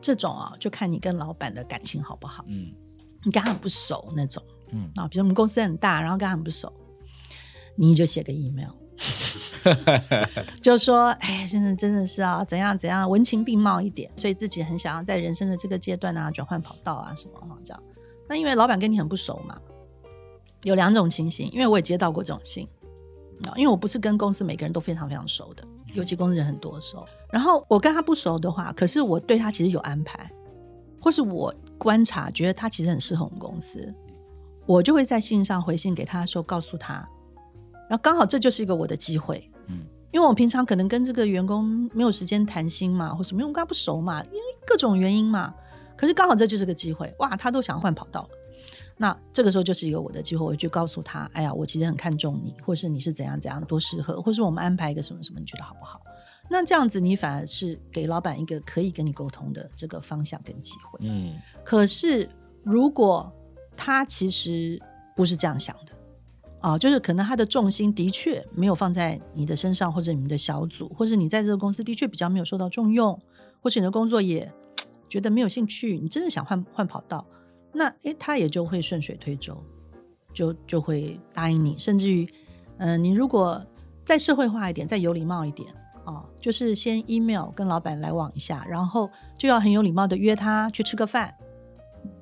[0.00, 2.44] 这种啊，就看你跟老板的感情好不好。
[2.48, 2.72] 嗯
[3.24, 6.72] 你跟他很不熟那种，嗯啊，比如我们公司很大，然后跟他很不熟，
[7.76, 8.72] 你就写个 email，
[10.60, 17.80] 就说：“哎，现在真的是啊，怎样怎样，文情并茂一点，所以自己很想要在人生的这个阶段啊，转换跑道啊什么哈这样。
[18.28, 19.56] 那因为老板跟你很不熟嘛，
[20.64, 22.66] 有两种情形，因为我也接到过这种信
[23.46, 30.30] 啊，因为我不是跟公司每个人都非常非常熟的，尤其公司人很多的时候，然后我跟他不熟的话，可是我对他其实有安排，
[31.00, 33.92] 或是我观察觉得他其实很适合我们公司，
[34.66, 37.08] 我就会在信上回信给他说，告诉他。”
[37.90, 39.80] 然后刚好这就是一个我的机会，嗯，
[40.12, 45.52] 因为我平常可能跟这个员工没有时间谈心嘛，或什么，因为我跟他不熟嘛，因为各种原因嘛。
[45.94, 48.28] 可是刚好这就是个机会，哇，他都想换跑道了。
[48.96, 56.00] 那这个时候就是一个我的机会，我就告诉他，哎呀，我其实很看重你，或是你是怎样怎样多适合，或是我们安排一个什么什么，你觉得好不好？
[56.50, 60.98] 那这样子你反而是给老板一个可以跟你沟通的这个方向跟机会。
[61.02, 62.28] 嗯，可是
[62.62, 63.32] 如果
[63.76, 64.80] 他其实
[65.16, 65.92] 不是这样想的。
[66.60, 73.18] 啊，就是可能他的重心的确没有放在你的身上，或者你们的小组，或者你在这个公司的确比较没有受到重用，
[73.60, 74.48] 或者你的工作也
[75.10, 77.26] 觉得没有兴趣，你真的想换换跑道，
[77.72, 79.62] 那诶，他也就会顺水推舟，
[80.32, 82.28] 就就会答应你，甚至于，
[82.78, 83.64] 嗯，你如果
[84.04, 85.72] 再社会化一点，再有礼貌一点，
[86.04, 91.34] 哦，就是先 email 跟老板来往一下，然后就要很有礼貌的约他去吃个饭，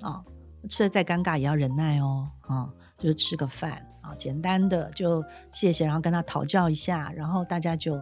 [0.02, 0.22] 啊，
[0.68, 4.14] 吃的再尴尬也要忍耐哦，啊，就是吃个饭啊。
[4.16, 8.00] 简单的就谢谢，然后跟他讨教一下，然后大家就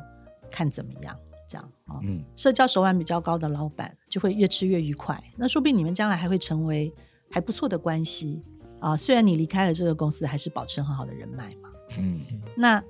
[0.50, 1.16] 看怎么样，
[1.48, 2.00] 这样啊。
[2.02, 6.92] 嗯，社交手腕比较高的老板就会越吃越愉快，那说不定你们将来还会成为
[7.30, 8.42] 还不错的关系
[8.80, 8.96] 啊。
[8.96, 11.70] 虽然你离开了这个公司，还是保持很好的人脉嘛。
[11.98, 12.20] 嗯，
[12.56, 12.82] 那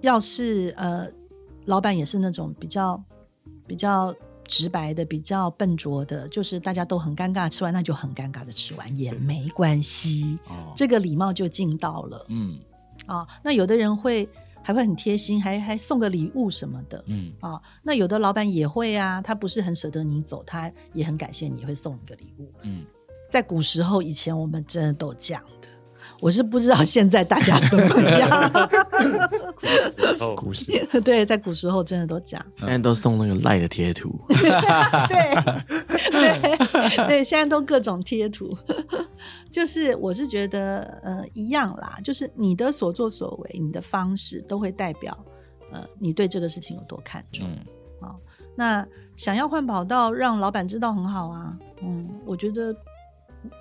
[0.00, 1.08] 要是呃，
[1.66, 3.02] 老板也是那种比较
[3.66, 4.14] 比较。
[4.50, 12.26] 直白的比较笨拙的，就是大家都很尴尬，吃完那就很尴尬的吃完也没关系，哦这个礼貌就尽到了。
[12.30, 12.58] 嗯，
[13.06, 14.28] 啊，那有的人会
[14.60, 17.04] 还会很贴心，还还送个礼物什么的。
[17.06, 22.52] 嗯，啊，那有的老板也会啊，他不是很舍得你走，他也很感谢你，会送你个礼物。
[22.62, 22.84] 嗯，
[23.30, 25.68] 在古时候以前，我们真的都这样的。
[26.20, 28.52] 我是不知道现在大家怎么样。
[30.36, 30.70] 古时
[31.02, 34.20] 对，在古时候真的都讲，现在都送那个赖的贴图。
[34.28, 35.34] 对
[36.10, 38.50] 对对，现在都各种贴图。
[39.50, 45.16] 就是我是觉得呃一样啦，就是你的所作所为，你的方式都会代表
[45.72, 47.46] 呃你对这个事情有多看重
[48.00, 48.12] 啊。
[48.56, 51.56] 那想要换跑道，让老板知道很好啊。
[51.80, 52.76] 嗯，我觉得。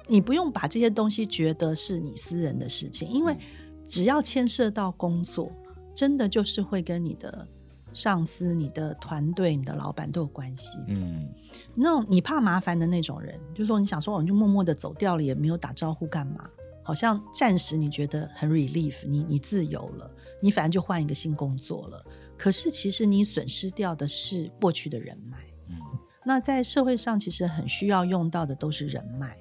[0.08, 3.38] 你不用把这些东西觉得是你私人的事情，因为
[3.86, 5.52] 只要牵涉到工作，
[5.96, 7.48] 真的就是会跟你的
[7.94, 10.78] 上司、你的团队、你的老板都有关系。
[10.88, 11.28] 嗯，
[11.76, 16.50] 那种你怕麻烦的那种人，就说你想说，我就默默的走掉了，也没有打招呼干嘛？
[16.84, 20.10] 好像暂时你觉得很 relief，你你自由了，
[20.42, 22.04] 你反正就换一个新工作了。
[22.36, 25.38] 可是其实你损失掉的是过去的人脉。
[25.68, 25.78] 嗯，
[26.26, 29.38] 那在社会上其实很需要用到的都是人脉。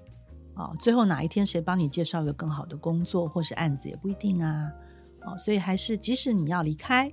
[0.59, 4.69] 啊，最后哪一天谁帮你介绍一个更好的工作或是案子也不一定啊，
[5.25, 7.11] 哦，所以还是即使你要离开，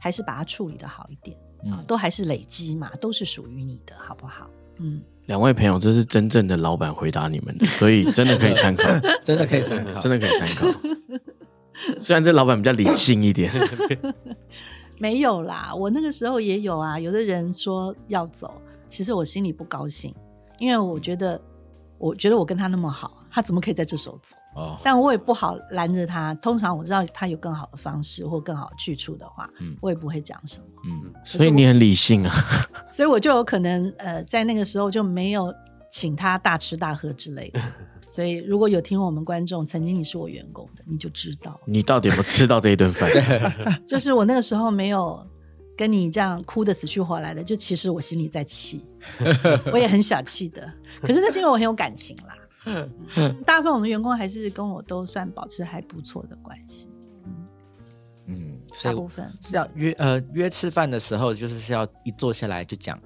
[0.00, 1.38] 还是把它处理的好一点
[1.72, 4.50] 啊，都还是累积嘛，都是属于你的，好不好？
[4.80, 8.82] 嗯，两位朋友，这是真正的老板回答你们的，所以真的可以参考，
[9.22, 10.66] 真的可以参考， 真的可以参考。
[12.00, 13.48] 虽然这老板比较理性一点，
[14.98, 20.12] 没有啦，我那个时候也有啊，有的人说要走，其实我心里不高兴，
[20.58, 21.40] 因为我觉得。
[22.02, 24.34] 我觉得我跟他那么好，他怎么可以在这时候走？
[24.56, 26.34] 哦，但我也不好拦着他。
[26.34, 30.64] 通常我知道他有更好的方式或更好的去处的话，嗯，我也不会讲什么。
[30.84, 32.34] 嗯，所以你很理性啊。
[32.90, 35.54] 所以我就有可能呃，在那个时候就没有
[35.88, 37.60] 请他大吃大喝之类的。
[38.12, 43.08] 所以如果有听我们观众，曾经你是我员工的，你就知道你到底有没有吃到这一顿饭。
[43.86, 45.24] 就是我那个时候没有
[45.76, 48.84] 跟你这样哭的死去活来的，就其实我心里在气，
[49.72, 50.72] 我也很小气的。
[51.00, 52.36] 可是那是因为我很有感情啦，
[53.46, 56.88] 大部分我们员工还是跟我都算保持还不错的关系。
[58.26, 63.00] 嗯，大部分是要约呃约吃饭的时候，就是是要一坐下来就讲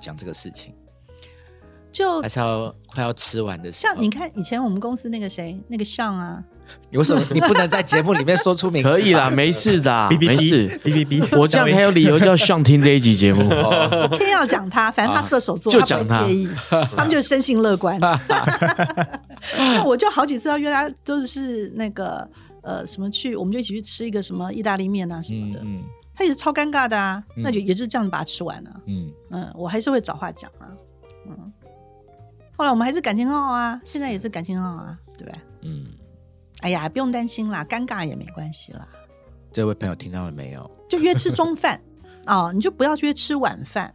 [0.00, 0.74] 讲这个事情，
[1.92, 3.94] 就还是要快要吃完的时候。
[3.94, 6.42] 像你看以前我们公司那个谁那个向啊。
[6.90, 8.82] 你为什么你不能在节目里面说出名？
[8.82, 10.68] 可以啦， 没事的，没事。
[10.80, 13.48] 哔哔哔，我这样才有理由叫上听这一集节目。
[13.48, 16.26] 我偏要讲他，反正他射手座，就讲他，
[16.96, 17.98] 他们就生性乐观。
[19.58, 22.28] 那我就好几次要约他，都是那个
[22.62, 25.60] 呃什么去，我们就一起去吃一个什么意大利面啊什么的。
[25.64, 25.82] 嗯，
[26.14, 28.70] 他也是超尴尬的啊，那就也是这样把它吃完了。
[28.86, 30.68] 嗯嗯，我还是会找话讲啊。
[31.26, 31.52] 嗯，
[32.56, 35.40] 后来我们还是感情很好啊，现在也是感情很好啊，对不对？
[35.62, 35.86] 嗯。
[36.62, 38.88] 哎呀，不用担心啦，尴尬也没关系啦。
[39.52, 40.70] 这位朋友听到了没有？
[40.88, 41.80] 就约吃中饭
[42.26, 43.92] 哦，你就不要约吃晚饭。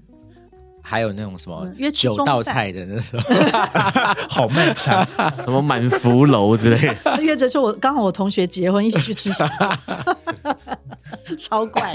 [0.83, 3.19] 还有那种什么嗯约吃九道中饭菜的那种，
[4.29, 5.05] 好漫长。
[5.43, 9.29] 什么满福楼之类的，约着说我刚好我同学结婚，一起去吃
[11.37, 11.91] 超怪。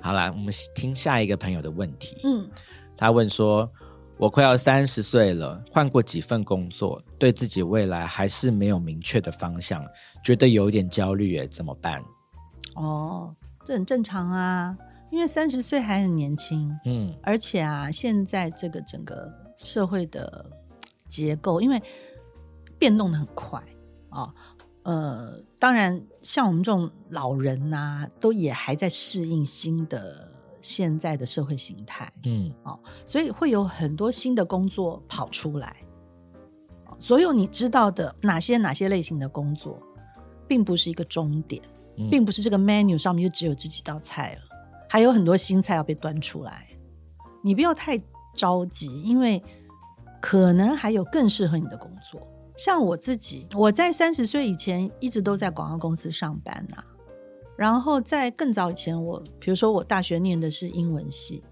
[0.00, 2.16] 好啦，我们听下一个朋友的问题。
[2.24, 2.48] 嗯，
[2.96, 3.70] 他问说
[4.16, 9.84] ：“我快要三十岁了，换过几份工作，对自己未来还是没有明确的方向，
[10.24, 12.02] 觉得有点焦虑，哎，怎么办
[12.76, 14.76] 哦，这很正常啊，
[15.10, 20.46] 因为三十岁还很年轻，？”嗯而且啊，现在这个整个社会的
[21.08, 21.82] 结构，因为
[22.78, 23.62] 变动的很快
[24.10, 24.32] 啊、
[24.84, 30.30] 呃，当然像我们这种老人呐、都也还在适应新的
[30.64, 35.76] 现在的社会形态，嗯哦所以会有很多新的工作跑出来。
[36.98, 39.78] 所有你知道的哪些哪些类型的工作，
[40.48, 41.62] 并不是一个终点，
[41.98, 44.40] 嗯并不是这个 menu 上面就只有这几道菜了，
[44.88, 46.66] 还有很多新菜要被端出来。
[47.42, 48.00] 你不要太
[48.34, 49.42] 着急，因为
[50.18, 52.18] 可能还有更适合你的工作。
[52.56, 56.82] 像我自己，我在三十岁以前一直都在广告公司上班呐、
[57.56, 61.42] 然后在更早以前我，比如说我大学念的是英文系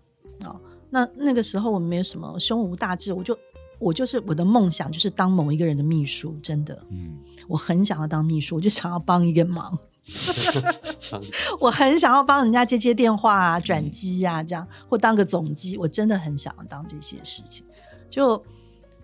[0.44, 0.60] 哦，
[0.90, 3.38] 那那个时候我没有什么胸无大志，我就
[3.78, 9.78] 我就是我的梦想就是当某一个人的秘书，真的，嗯我很想要当秘书，我就想要帮一个忙。
[11.60, 17.64] 我很想要帮人家接接电话啊、转机啊，这样或当个总机，我真的很想要当这些事情。
[18.10, 18.36] 就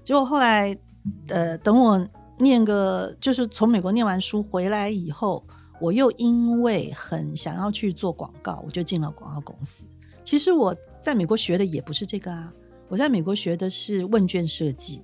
[0.02, 0.76] 结果后来，
[1.28, 2.04] 呃，等我
[2.38, 5.44] 念个，就是从美国念完书回来以后，
[5.80, 9.84] 我又因为很想要去做广告，我就进了广告公司。
[10.24, 12.52] 其实我在美国学的也不是这个啊，
[12.88, 15.02] 我在美国学的是问卷设计。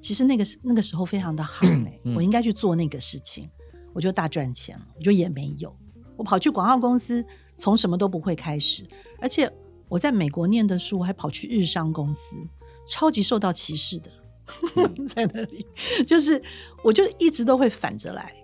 [0.00, 1.66] 其实那个那个时候非常的好
[2.14, 3.48] 我应该去做那个事情，
[3.94, 5.74] 我就大赚钱了，我就也没有。
[6.16, 7.24] 我跑去广告公司，
[7.56, 8.86] 从什么都不会开始，
[9.18, 9.50] 而且
[9.88, 12.36] 我在美国念的书，我还跑去日商公司，
[12.86, 14.10] 超级受到歧视的，
[15.08, 15.66] 在那里，
[16.06, 16.40] 就是
[16.84, 18.30] 我就一直都会反着来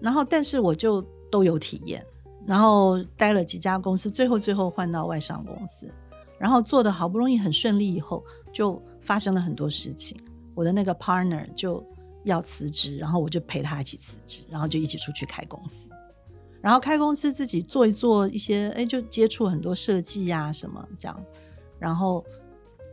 [0.00, 2.04] 然后，但是我就都有体验，
[2.46, 5.92] 然后待了几家公司，最后最后换到外商公司，
[6.38, 10.16] 然后做的好不容易很顺利，以后就发生了很多事情。
[10.54, 11.84] 我的那个 partner 就
[12.24, 15.90] 要辞职，然后我就陪他一起辞职，然后就一起出去开公司。
[16.60, 21.18] 然后开公司自己做一做一些，哎，就接触很多设计呀、什么这样。
[21.78, 22.22] 然后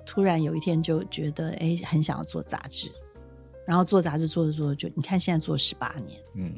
[0.05, 2.89] 突然有一天就觉得，哎，很想要做杂志。
[3.65, 6.53] 然后做杂志做着做着就，你看现在做十八年，嗯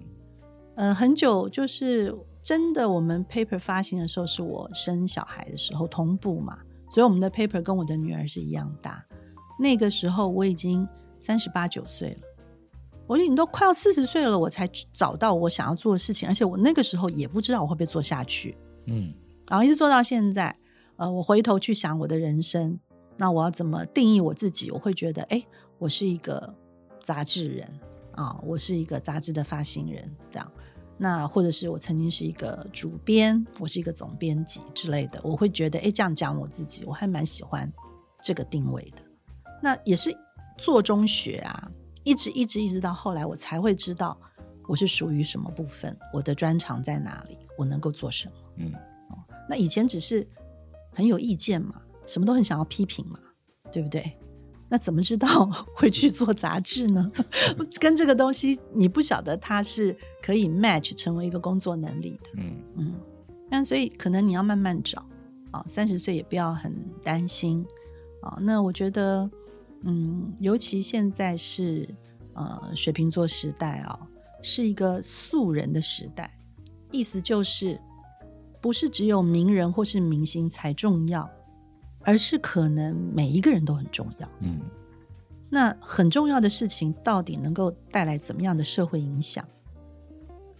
[0.80, 6.58] 呃，很久就是真的，我们 paper 发行的时候是我生小孩的时候同步嘛，
[6.90, 9.06] 所以我们的 paper 跟我的女儿是一样大。
[9.60, 10.88] 那个时候我已经
[11.20, 12.20] 三十八九岁了，
[13.08, 19.14] 我已经都快要四十岁了，我才找到我想要做的事情，而且我那个时候也不知道我会不会做下去，嗯
[19.50, 20.56] 然后一直做到现在。
[20.96, 22.80] 呃，我回头去想我的人生，
[23.18, 24.72] 那我要怎么定义我自己？
[24.72, 25.46] 我会觉得，哎，
[25.78, 26.56] 我是一个
[27.04, 27.68] 杂志人
[28.14, 30.52] 啊，我是一个杂志的发行人，这样。
[31.02, 37.72] 那或者是我曾经是一个主编，我是一个总编辑之类的，我会觉得，哎，这样讲我自己，我还蛮喜欢
[38.22, 39.02] 这个定位的。
[39.64, 40.14] 那也是
[40.58, 41.72] 做中学啊，
[42.04, 44.20] 一直一直一直到后来，我才会知道
[44.68, 48.34] 我是属于什么部分，我的专长在哪里，我能够做什么。
[48.58, 48.74] 嗯
[49.50, 50.28] 那以前只是
[50.94, 53.18] 很有意见嘛，什么都很想要批评嘛，
[53.72, 54.16] 对不对？
[54.70, 57.12] 那怎么知道 会去做杂志呢？
[57.82, 62.30] 跟这个东西，你不晓得它是可以 match 成为一个工作能力的。
[62.38, 62.94] 嗯嗯，
[63.50, 65.04] 那所以可能你要慢慢找
[65.52, 67.66] 啊，三十岁也不要很担心
[68.22, 68.38] 啊。
[68.42, 69.30] 那我觉得，
[69.82, 71.90] 嗯，尤其现在是
[72.34, 74.00] 呃水瓶座时代啊，
[74.44, 76.30] 是一个素人的时代，
[76.92, 77.80] 意思就是
[78.62, 81.28] 不是只有名人或是明星才重要，
[82.02, 84.30] 而是可能每一个人都很重要。
[84.42, 84.60] 嗯
[85.52, 89.44] 那很重要的事情到底能够带来怎么样的社会影响？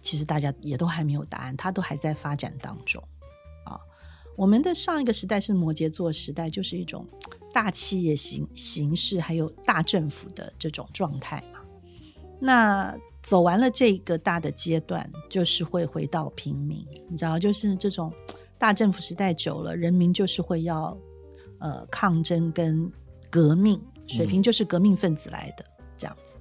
[0.00, 3.00] 其实大家也都还没有答案，它都还在发展当中
[3.64, 3.78] 啊。
[4.36, 7.06] 我们的上一个时代是摩羯座时代，就是一种
[7.52, 11.60] 大企业形形式，还有大政府的这种状态嘛。
[12.40, 18.12] 那走完了这个大的阶段，就是会回到平民，你知道，就是这种
[18.58, 20.98] 大政府时代久了，人民就是会要
[21.60, 22.90] 呃抗争跟
[23.30, 25.64] 革命，水平就是革命分子来的、
[25.96, 26.36] 这样子，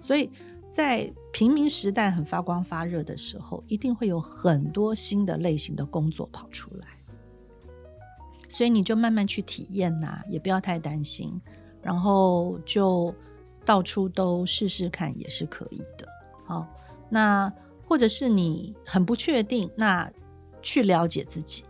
[0.00, 0.30] 所以
[0.70, 6.86] 在平民时代很发光发热的时候，一定会有很多新的类型的工作跑出来，
[8.48, 11.40] 所以你就慢慢去体验呐、也不要太担心，
[11.82, 13.14] 然后就
[13.64, 16.08] 到处都试试看也是可以的。
[16.46, 16.66] 好，
[17.10, 17.52] 那
[17.86, 20.10] 或者是你很不确定，那
[20.62, 21.64] 去了解自己。
[21.64, 21.69] 啊，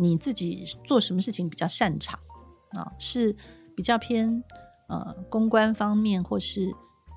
[0.00, 2.18] 你自己做什么事情比较擅长
[2.70, 2.92] 啊？
[2.98, 3.34] 是
[3.74, 4.42] 比较偏
[4.88, 6.72] 呃公关方面或是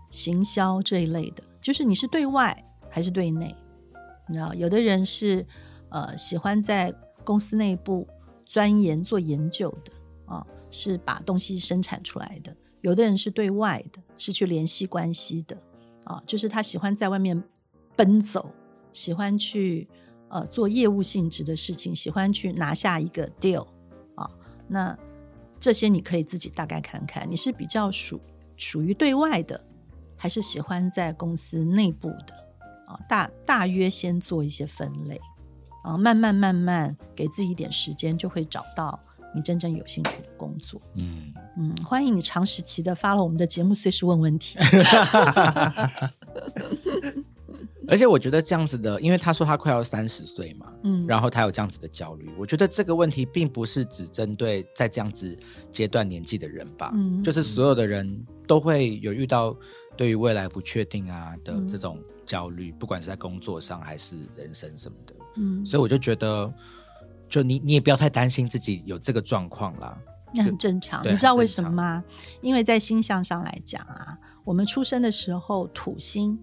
[0.09, 3.55] 行销这一类的，就是你是对外还是对内？
[4.27, 5.45] 你知道，有的人是
[5.89, 8.07] 呃喜欢在公司内部
[8.45, 9.91] 钻研做研究的
[10.25, 12.51] 啊，是把东西生产出来的；
[12.81, 15.55] 有的人是对外的，是去联系关系的
[16.03, 17.43] 啊，就是他喜欢在外面
[17.95, 18.49] 奔走，
[18.91, 19.87] 喜欢去
[20.31, 23.67] 呃做业务性质的事情，喜欢去拿下一个 deal
[24.15, 24.27] 啊。
[24.67, 24.97] 那
[25.59, 28.19] 这些你可以自己大概看看，你是比较属
[28.57, 29.63] 属于对外的，
[30.15, 32.33] 还是喜欢在公司内部的
[32.87, 32.97] 啊？
[33.07, 35.21] 大大约先做一些分类。
[35.83, 38.99] 啊，慢慢慢慢给自己一点时间，就会找到
[39.33, 40.79] 你真正有兴趣的工作。
[40.93, 44.59] 嗯嗯，欢迎你长时期的发了我们的节目，随时问问题。
[47.91, 55.37] 而且我觉得这样子的，因为他说他快要三十岁嘛，嗯，然后他有这样子的焦虑，我觉得这个问题并不是只针对在这样子
[55.69, 59.53] 阶段年纪的人吧，嗯，就是所有的人都会有遇到
[59.97, 65.13] 对于未来不确定啊的这种焦虑，不管是在工作上还是人生什么的。
[65.35, 66.49] 嗯，所以我就觉得，
[67.27, 69.97] 就你你也不要太担心自己有这个状况啦，
[70.33, 71.05] 那很正常。
[71.05, 72.01] 你知道为什么吗？
[72.41, 76.39] 因为在星象上来讲啊，我们出生的时候土星，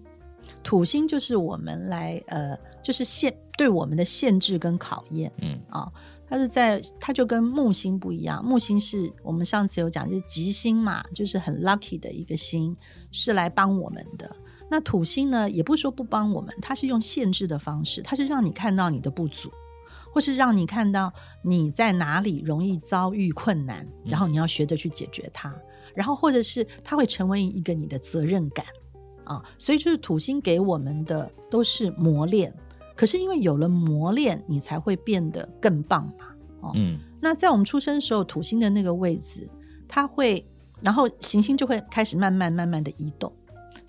[0.63, 5.31] 土星就是我们来呃，就是限对我们的限制跟考验。
[5.41, 5.91] 嗯啊，
[6.27, 12.75] 它是在它就跟木星不一样，木星是我们上次有讲就是吉星嘛，就是很 lucky 的一个星，
[13.11, 14.29] 是来帮我们的。
[14.69, 19.49] 那土星呢，也不是说不帮我们，它是用限制的方式，它是让你看到你的不足，
[20.13, 25.51] 或是让你看到你在哪里容易遭遇困难，然后你要学着去解决它，
[25.95, 28.63] 然后或者是它会成为一个你的责任感
[29.29, 32.51] 啊，所以就是土星给我们的都是磨练，
[32.95, 36.25] 可是因为有了磨练，你才会变得更棒嘛，
[36.61, 39.47] 哦，嗯，那在我们出生的时候，土星的那个位置，
[39.87, 40.43] 它会，
[40.81, 43.31] 然后行星就会开始慢慢慢慢的移动。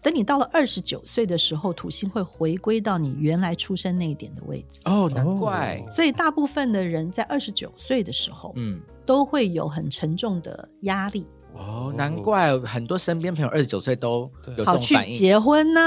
[0.02, 4.80] 等你到了二十九岁的时候，土星会回归到你原来出生那一点的位置。
[4.84, 5.82] 哦，难怪。
[5.90, 11.26] 所以大部分的人在二十九岁的时候，嗯，都会有很沉重的压力。
[11.54, 15.80] 哦，难怪很多身边朋友二十九岁都有好去结婚呢。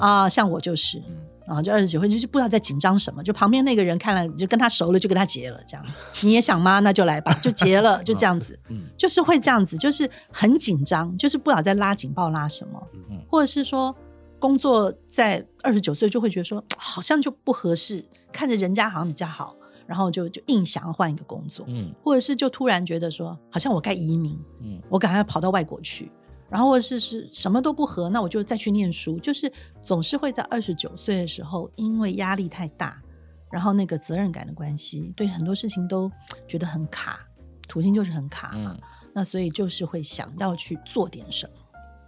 [0.00, 1.02] 啊，像我就是。
[1.44, 3.20] 然后就二十九岁，就是不知道在紧张什么。
[3.22, 5.58] 就旁边那个人看了，就跟他熟了，就跟他结了。
[5.66, 5.84] 这样
[6.22, 6.78] 你也想吗？
[6.78, 8.58] 那就来吧， 就结了，就这样子。
[8.68, 12.80] 嗯，就是会这样子，就是很紧张，就是不知道在拉警报拉什么。
[13.10, 13.94] 嗯，或者是说
[14.38, 19.56] 工作在二十九岁就会觉得说好像就不合适，看着人家好像比较好，
[19.92, 21.66] 然后就就硬想要换一个工作。
[21.68, 24.42] 嗯，或者是就突然觉得说好像我该移民。
[24.62, 26.10] 嗯，我赶快跑到外国去。
[26.48, 29.18] 然后或者是是什么都不合，那我就再去念书。
[29.18, 33.02] 就是总是会在二十九岁的时候，因为压力太大，
[33.50, 36.10] 然后那个责任感的关系，对很多事情都
[36.48, 37.20] 觉得很卡。
[37.68, 38.74] 土星就是很卡嘛，
[39.14, 41.52] 那所以就是会想要去做点什么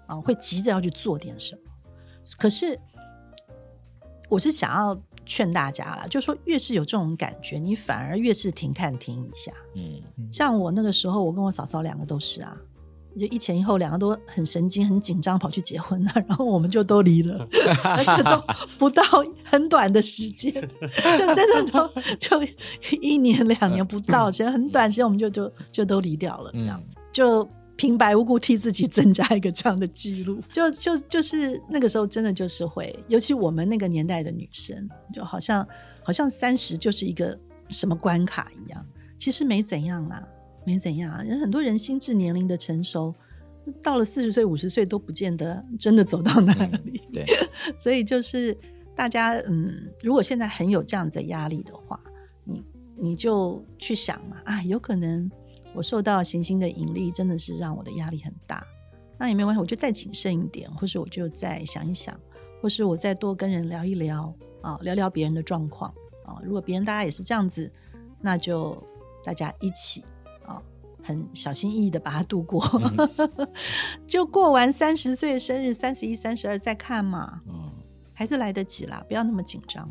[0.06, 1.60] 啊，会急着要去做点什么。
[2.38, 2.80] 可是
[4.30, 9.52] 我是想要劝大家啦，就说越是有这种感觉，你反而越是停看停一下。
[9.74, 10.00] 嗯，
[10.32, 12.56] 像我那个时候，我跟我嫂嫂两个都是啊。
[13.16, 17.46] 就一前一后，两个都很神经、很紧张，跑去结婚了， 然后我们就都离了，
[17.84, 18.42] 而且都
[18.76, 19.04] 不到
[19.44, 22.42] 很短的时间，就真的都就
[23.00, 35.66] 一年两年不到，其实很短时间我们就就就都离掉了，这样子就平白无故替自己增加一个这样的记录， 就就就是那个时候真的就是会，尤其我们那个年代的女生，就好像
[36.02, 38.86] 好像三十就是一个什么关卡一样，
[39.18, 40.22] 其实没怎样啊。
[40.66, 43.14] 没怎样，人很多人心智年龄的成熟，
[43.82, 46.54] 到了四十岁、五十岁都不见得真的走到哪
[46.84, 47.02] 里。
[47.12, 47.22] 对，
[47.78, 48.56] 所以就是
[48.96, 52.00] 大家，嗯，如果现在很有这样子的压力的话，
[52.44, 52.64] 你
[52.96, 55.30] 你就去想嘛，啊，有可能
[55.74, 58.66] 我受到行星的引力，真的是让我的压力很大。
[59.18, 62.18] 那也没关系，我就再谨慎一点，或是我就再想一想，
[62.62, 65.92] 或是我再多跟人聊一聊啊，聊聊别人的状况
[66.24, 66.40] 啊。
[66.44, 67.70] 如果别人大家也是这样子，
[68.20, 68.82] 那就
[69.22, 70.04] 大家一起
[70.46, 70.62] 啊。
[71.06, 72.64] 很小心翼翼的把它度过，
[74.08, 77.70] 就过完三十岁生日，三十一、三十二再看嘛，嗯，
[78.14, 79.86] 还是来得及啦，不要那么紧张。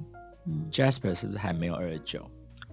[0.47, 2.27] 嗯，Jasper 是不是还没有二十九？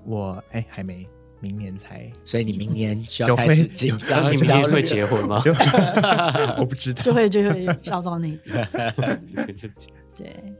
[0.06, 1.06] 我哎，还没，
[1.40, 5.42] 明年才，所以你明年就要开始紧张，你明年会结婚吗？
[6.58, 8.38] 我不知道，就会就会烧到你。
[10.16, 10.54] 对，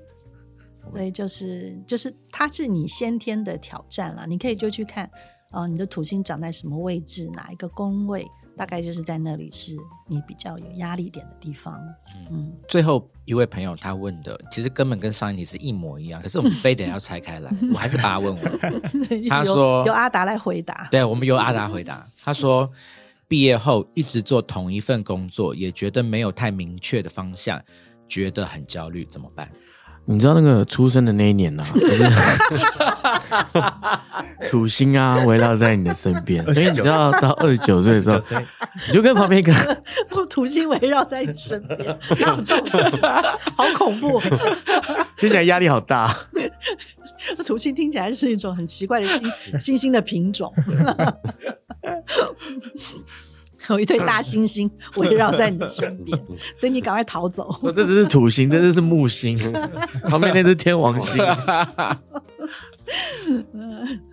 [0.89, 5.11] 所以就是就是，它是你先天的挑战了，你可以就去看。
[5.51, 7.29] 啊，你的土星长在什么位置？
[7.35, 8.25] 哪一个宫位？
[8.61, 9.75] 大概就是在那里是
[10.07, 11.81] 你比较有压力点的地方。
[12.31, 18.83] 嗯，最后一位朋友他问的，其实根本跟上一题是一模一样，可是我们非得要拆开来， 我还是把他问完。
[19.31, 22.07] 他说由阿达来回答，对，我们由阿达回答。
[22.23, 22.71] 他说
[23.27, 27.59] 毕业后一直做同一份工作，也觉得没有太明确的方向，
[28.07, 29.51] 觉得很焦虑，怎么办？
[30.13, 31.65] 你知道那个出生的那一年呐，
[34.51, 38.41] 土星啊围绕在你的身边，所以你知道到二十九岁的时候，
[38.89, 39.53] 你就跟旁边一个
[40.29, 41.97] 土星围绕在你身边，
[43.57, 44.21] 好恐怖，
[45.17, 46.13] 听起来压力好大。
[47.47, 49.23] 土星听起来是一种很奇怪的星
[49.61, 50.53] 星星的品种。
[53.69, 56.19] 有一对大猩猩 围绕在你的身边，
[56.57, 57.55] 所以你赶快逃走。
[57.63, 59.39] 我这只是土星，这只是木星，
[60.09, 61.23] 旁边那只天王星。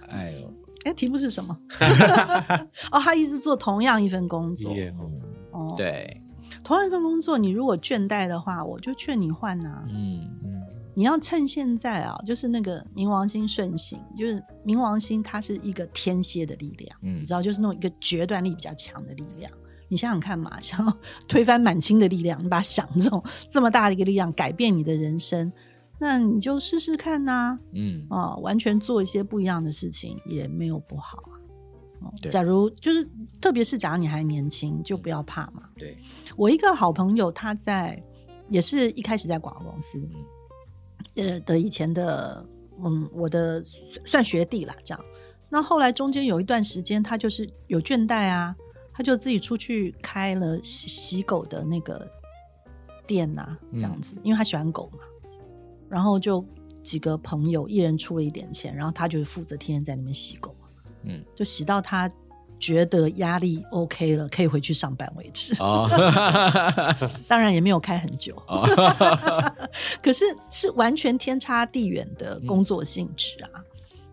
[0.09, 1.57] 哎呦，哎，题目是什么？
[2.91, 4.71] 哦，他一直做同样一份工作。
[5.51, 6.19] 哦，对，
[6.63, 9.83] 同样一份工作，你如果倦怠的话，我就劝你换啊。
[9.87, 10.56] 嗯嗯。
[10.97, 19.51] 你要趁现在啊，就是那个冥王星顺行，就是冥王星它是一个天蝎的力量，嗯，你知道，就是那种一个决断力比较强的力量。
[19.89, 25.53] 你想想看嘛，想要推翻满清的力量，你把它想这种这么大的一个力量改变你的人生，
[25.99, 31.19] 那你就试试看呐，嗯啊，完全做一些不一样的事情也没有不好
[32.01, 32.09] 啊。
[32.31, 33.07] 假如就是
[33.39, 35.69] 特别是假如你还年轻，就不要怕嘛。
[35.77, 35.95] 对
[36.35, 38.03] 我一个好朋友，他在
[38.49, 40.01] 也是一开始在广告公司。
[41.15, 42.45] 呃的以前的
[42.83, 43.63] 嗯，我的
[44.05, 45.05] 算学弟啦，这样。
[45.49, 48.55] 那后来中间有一段时间，他就是有倦怠啊，
[48.93, 52.07] 他就自己出去开了洗洗狗的那个
[53.05, 54.99] 店呐，这样子，因为他喜欢狗嘛。
[55.89, 56.45] 然后就
[56.83, 60.55] 几个朋友，一人出了一点钱，然后他就负责天天在那边洗狗，
[61.03, 62.11] 嗯，就洗到他。
[62.59, 65.53] 觉得压力 OK 了，可以回去上班为止。
[65.61, 65.87] 哦，
[67.27, 68.35] 当然也没有开很久。
[70.01, 73.49] 可是是完全天差地远的工作性质啊！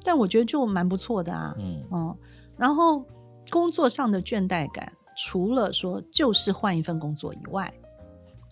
[0.04, 1.54] 但我觉得就蛮不错的啊。
[1.58, 2.16] 嗯嗯，
[2.58, 3.04] 然后
[3.50, 7.72] 工作上的倦怠感，除了说就是换一份工作以外，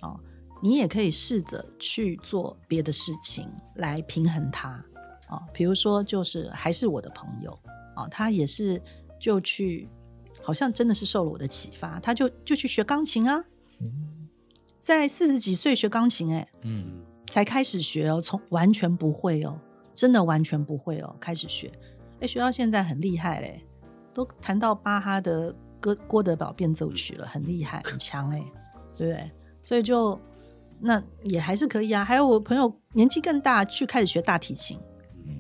[0.01, 0.19] 哦，
[0.63, 4.69] 你也可以试着去做别的事情来平衡它。
[5.29, 7.51] 啊，比如说就是还是我的朋友
[7.97, 8.81] 哦，他也是。
[9.23, 9.89] 就去，
[10.43, 13.45] 好像真的是受了我的启发，他就就去学钢琴啊，
[14.81, 19.57] 在四十几岁学钢琴，哎，嗯，才开始学哦，从完全不会哦，
[19.95, 21.71] 真的完全不会哦，开始学，
[22.19, 23.65] 哎，学到现在很厉害嘞，
[24.13, 28.43] 都弹到巴哈的歌郭德堡变奏曲了，很厉害，很强哎，
[28.97, 29.31] 对不对？
[29.63, 30.21] 所以就
[30.81, 32.05] 那也还是可以啊。
[32.05, 34.81] 还有我朋友年纪更大，去开始学大提琴，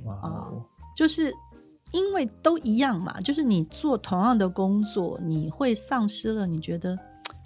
[0.06, 0.52] 啊，
[0.96, 1.32] 就是。
[1.92, 6.46] 因为都一样嘛，就是你做同样的工作，你会丧失了。
[6.46, 6.98] 你觉得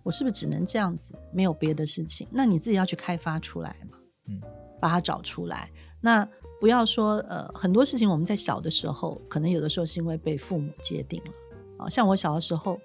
[0.02, 2.26] 我是不是只能这样子，没有别的事情？
[2.30, 4.40] 那你自己要去开发出来嘛，嗯，
[4.80, 5.70] 把它找出来。
[6.00, 6.26] 那
[6.60, 11.88] 不要说呃，很多事情我们在小的时候，可能有的时候是因为被父母界定了啊。
[11.88, 12.78] 像我小的时候，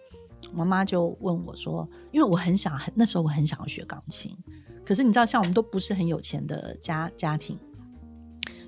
[0.52, 4.36] 妈妈就问我说，因为我很想，那时候我很想要学钢琴，
[4.84, 7.58] 可是你知道，像我们都不是很有钱的家家庭。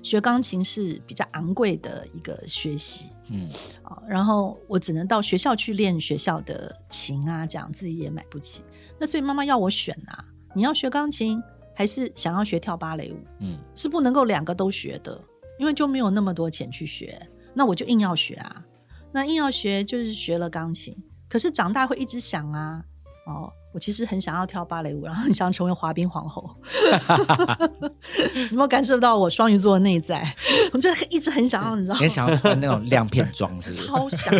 [0.04, 3.48] 学钢琴是比较昂贵的一个学习，嗯
[3.82, 8.62] 啊，然后我只能到学校去练学校的琴啊，这样自己也买不起。
[9.00, 10.24] 那所以妈妈要我选啊，
[10.54, 11.42] 你要学钢琴
[11.74, 13.16] 还是想要学跳芭蕾舞？
[13.40, 15.18] 嗯，是不能够两个都学的，
[15.58, 17.18] 因为就没有那么多钱去学。
[17.54, 18.62] 那我就硬要学啊，
[19.10, 20.94] 那硬要学就是学了钢琴，
[21.30, 22.84] 可是长大会一直想啊，
[23.26, 23.50] 哦。
[23.74, 26.48] 我其实很想要跳芭蕾舞，然后很想成为滑冰皇后。
[28.50, 30.24] 有没有感受到我双鱼座的内在？
[30.72, 33.86] 我就一直很想要，你知道吗，也想要穿那种亮片装，是不是？
[33.86, 34.32] 超想，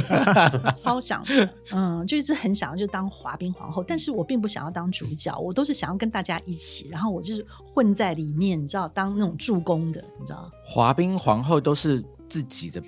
[0.85, 1.25] 超想，
[1.73, 10.49] 嗯，就一直很想要就当滑冰皇后，但是我并不想要当主角，我都是想要跟大家一起，然后我就是混在里面，你知道，当那种助攻的，你知道。
[10.65, 12.81] 滑冰皇后都是自己的。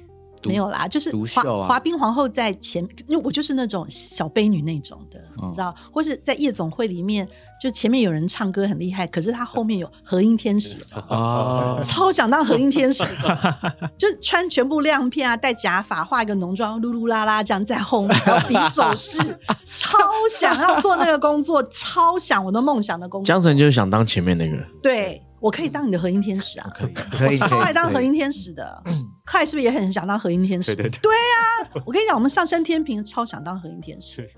[0.46, 7.28] 没有啦，就是滑滑冰皇后在前，因为我就是那种小悲女那种的，你知道，或是在夜总会里面，
[7.60, 10.76] 就前面有人唱歌很厉害，可是他后面有和音天使
[11.08, 13.04] 哦，超想当和音天使，
[13.98, 19.20] 就穿全部亮片啊，戴假发，化一个浓妆，噜噜啦啦这样在后面然后比手势，
[19.70, 19.98] 超
[20.30, 23.26] 想要做那个工作，超想我的梦想的工作。
[23.26, 25.22] 江辰就是想当前面那个，对。
[25.46, 26.68] 我可以当你的合音天使啊！
[26.74, 28.82] 可以，可以，超爱当合音天使的。
[29.24, 30.74] 快是不是也很想当合音天使？
[30.74, 30.98] 对对对。
[31.02, 34.28] 对啊，我跟你讲，我们上升天平超想当合音天使。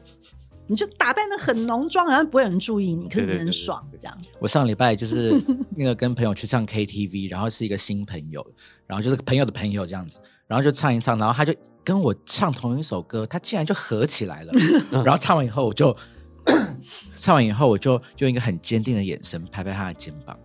[0.67, 4.19] 你就打扮的很浓妆，然后不会有人注意你，可是你很爽这样。
[4.39, 5.43] 我上礼拜就是
[5.75, 8.47] 那个跟朋友去唱 KTV，然后是一个新朋友，
[8.87, 14.53] 然后就是朋友的朋友这样子，然后就唱一唱，然后他就跟我唱同一首歌，他竟然就合起来了。
[15.03, 15.97] 然后唱完以后，我就
[17.17, 20.39] 唱完以后，我就用一个很坚定的眼神拍拍他的肩膀，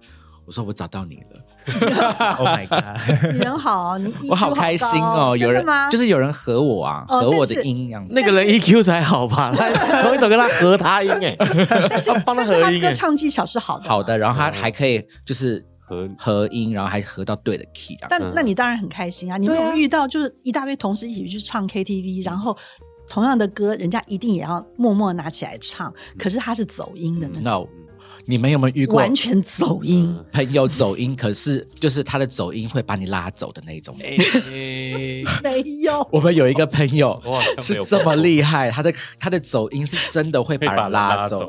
[0.46, 1.40] 我说我找到你了。
[2.38, 3.00] Oh my god！
[3.32, 5.34] 你人好，你我好开心哦！
[5.40, 8.14] 有人就是有人合我啊，合我的音样子。
[8.14, 9.50] 那个人 EQ 才好吧？
[9.56, 11.34] 他同一首跟他合他音哎，
[11.90, 14.18] 但是帮他合音歌唱技巧是好的，好的。
[14.18, 18.08] 然后他还可以就是合合音，然后还合到对的 key 这样。
[18.10, 19.38] 但那你当然很开心啊！
[19.38, 22.58] 你有遇到就是一大堆同事一起去唱 KTV，然后
[23.08, 27.70] 同样的歌，人家一定也要默默拿起来唱，可是他是走音的那种。
[28.26, 31.16] 你们有没有遇过完全走音朋友走音？
[31.16, 33.96] 可是就是他的走音会把你拉走的那种。
[33.98, 34.18] 没
[35.82, 37.22] 有，我们有一个朋友
[37.60, 41.48] 是这么厉害，他的他的走音是真的会把人拉走。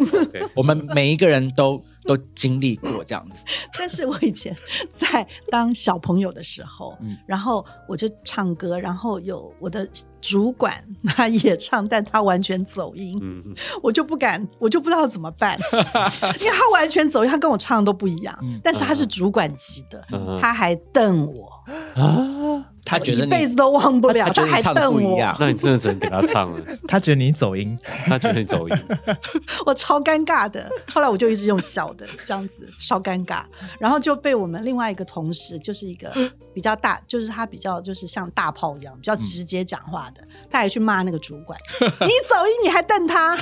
[0.54, 1.82] 我们每一个人都。
[2.04, 3.44] 都经历过这样子，
[3.78, 4.56] 但是我以前
[4.92, 9.88] 在当小朋友的时候，嗯，然后我就唱歌，然后有我的
[10.20, 13.42] 主管他也唱，但他完全走音，嗯，
[13.82, 15.58] 我就不敢，我就不知道怎么办，
[16.40, 20.04] 因为他完全走音，他跟我唱的都不一样，但是他是主管级的，
[20.40, 21.48] 他还瞪我。
[21.94, 22.64] 啊。
[22.84, 25.18] 他觉得一辈子都忘不了，他还瞪我。
[25.38, 26.60] 那你真的只能给他唱了。
[26.86, 27.76] 他觉得你走音，
[28.06, 28.76] 他觉得你走音，
[29.64, 30.68] 我超尴尬的。
[30.92, 33.42] 后来我就一直用小的这样子，超尴尬。
[33.78, 36.12] 然后就被我们另外一个同事，就是一个
[36.52, 43.36] 比较大， 就是他比较就是像大炮一样，比较直接讲话的，他还去骂那个主管：“你走音，你还瞪他。”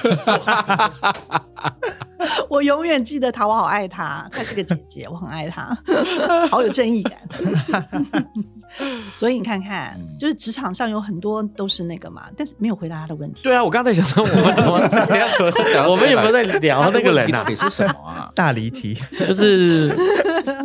[2.48, 5.76] 我永远记得他，我好爱他， 她是个姐姐，我很爱她，
[6.50, 7.18] 好有正义感。
[9.12, 13.42] 所以你看看，就是职场上有很多都是那个嘛，但是没有回答他的问题。
[13.42, 15.86] 对啊，我刚才想说，我们怎么讲？
[15.90, 17.44] 我们有没有在聊那个人啊？
[17.54, 18.32] 是什么啊？
[18.34, 19.88] 大离题，就是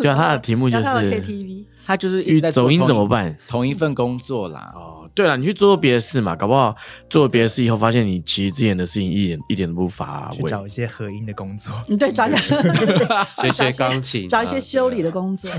[0.01, 3.35] 对啊，他的题目就是 KTV，他就是一直在走音怎么办？
[3.47, 4.73] 同一份工作啦。
[5.17, 6.75] 对了，你去做别的事嘛，搞不好
[7.09, 10.49] 做别的事以后，发现你其实之前的事情一点一点都不乏味。
[10.51, 12.37] 找一些合音的工作，你 对，找一些
[13.41, 15.49] 学学钢琴，找一些修理的工作。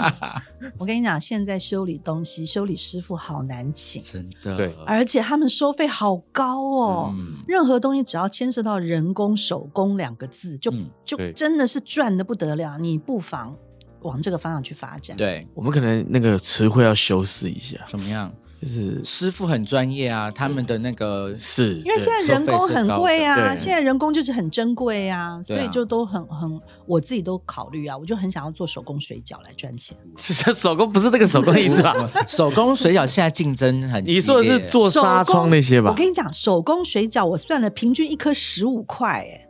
[0.78, 4.56] 我跟你讲，现在修理东西，修理师傅好难请，真的。
[4.56, 7.14] 对，而且他们收费好高哦。
[7.46, 10.72] 任何东西只要牵涉到人工、手工两个字，就
[11.04, 12.78] 就真的是赚的不得了。
[12.78, 13.54] 你不妨
[14.00, 15.14] 往这个方向去发展。
[15.16, 18.32] 对我们可能那个词汇要修饰一下，怎么样？
[18.60, 29.94] 就是师傅很专业啊，他们的那个是，因为现在人工很贵啊，现在人工就是很珍贵啊，所以就都很很，我自己都考虑啊，我就很想要做手工水饺来赚钱。
[30.16, 31.94] 是手工不是这个手工意思吧？
[32.26, 35.90] 手工水饺现在竞争很， 你说的是做纱窗那些吧？
[35.90, 39.46] 我跟你讲，手工水饺我算了，平均一颗十五块，哎，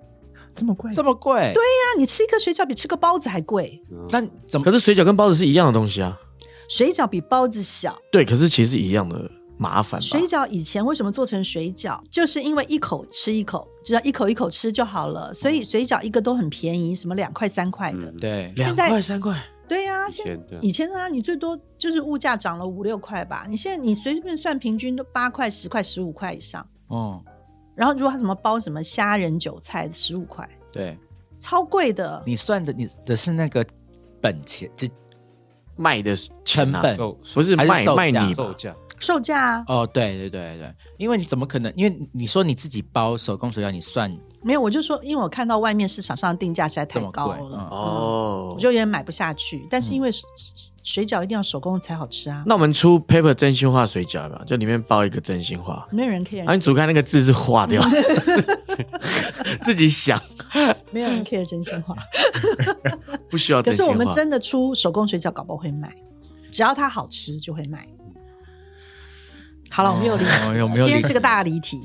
[0.55, 1.53] 这么贵，这么贵？
[1.55, 3.81] 对呀，你吃一颗水饺比吃个包子还贵。
[4.11, 4.65] 那怎么？
[4.65, 6.19] 可是水饺跟包子是一样的东西啊。
[6.69, 10.01] 水饺比包子小，对，可是其实一样的麻烦。
[10.03, 12.01] 水饺以前为什么做成水饺？
[12.11, 18.12] 就是因为一口吃一口，只要一口一口吃就好了，所以水饺一个都很便宜，什么两块三块的。
[18.19, 19.41] 对，两块三块。
[19.69, 23.47] 对呀，现以前啊，你最多就是物价涨了五六块吧。
[23.49, 26.67] 你现在你随便算，平均都八块、十块、十五块以上。
[26.89, 27.23] 哦。
[27.75, 30.49] 然后如果他什么包什么虾仁韭菜，十五块。
[30.73, 30.99] 对，
[31.39, 32.23] 超贵的。
[32.27, 33.64] 你算的你的是那个
[34.21, 34.89] 本钱就。
[35.77, 36.97] 卖的成本
[37.35, 41.70] 不是卖卖你售价售价哦，对对对对，因为你怎么可能？
[41.77, 44.11] 因为你说你自己包手工水饺，你算
[44.43, 44.61] 没有？
[44.61, 47.37] 我就说，因为我看到外面市场上的定价实在太高了
[47.70, 49.66] 哦，我就有点买不下去。
[49.70, 50.11] 但是因为
[50.83, 52.43] 水饺一定要手工才好吃啊。
[52.47, 56.41] 那我们出 paper 真心话水饺吧，就里面包一个真心话，没有人可以。
[56.41, 57.83] 啊，你煮开那个字是化掉，
[59.62, 60.20] 自己想，
[60.91, 61.97] 没有人 care 真心话。
[63.31, 65.95] 不需要，可是我们真的出手工水饺，搞不好会卖，
[66.51, 67.87] 只要它好吃就会卖。
[69.68, 70.24] 好了，我们又离，
[70.85, 71.81] 今天是个大离题，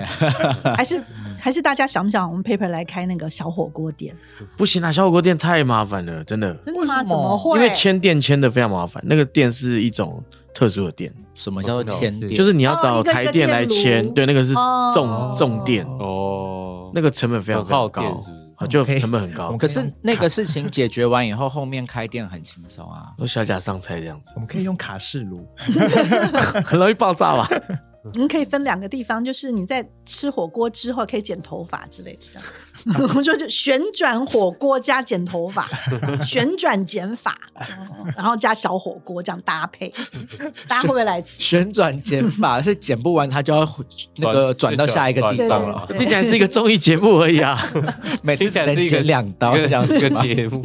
[0.76, 1.02] 还是
[1.38, 4.16] 还是大家想不想我们 paper 来开那个小火锅店？
[4.56, 6.54] 不行啊，小火锅店太麻烦了，真的。
[6.64, 7.00] 真的吗？
[7.02, 7.58] 怎么会？
[7.58, 10.22] 因为签店签的非常麻烦，那个店是一种
[10.54, 11.12] 特殊的店。
[11.38, 12.34] 什么叫做签店？
[12.34, 14.52] 就是你要找台店来签，对，那个是
[14.92, 17.90] 重重店哦，那个成本非常高。
[18.68, 24.32] 就成本很高，可是那个事情解决完以后，后面开店很轻松啊，都小甲上菜这样子。
[24.34, 25.46] 我们可以用卡式炉，
[26.66, 27.48] 很容易爆炸吧？
[28.14, 32.48] 你可以分两个地方，就是你在吃火锅之后可以剪头发之类的，这样。
[33.08, 35.68] 我们说就旋转火锅加剪头发，
[36.22, 37.36] 旋转剪法，
[38.16, 39.92] 然后加小火锅这样搭配，
[40.68, 41.42] 大家会不会来吃？
[41.42, 43.68] 旋转剪法是剪不完，它就要
[44.16, 45.86] 那个转到下一个地方了。
[45.88, 47.60] 听起来是一个综艺节目而已啊，
[48.22, 50.64] 每次只能剪两刀这样子个节目。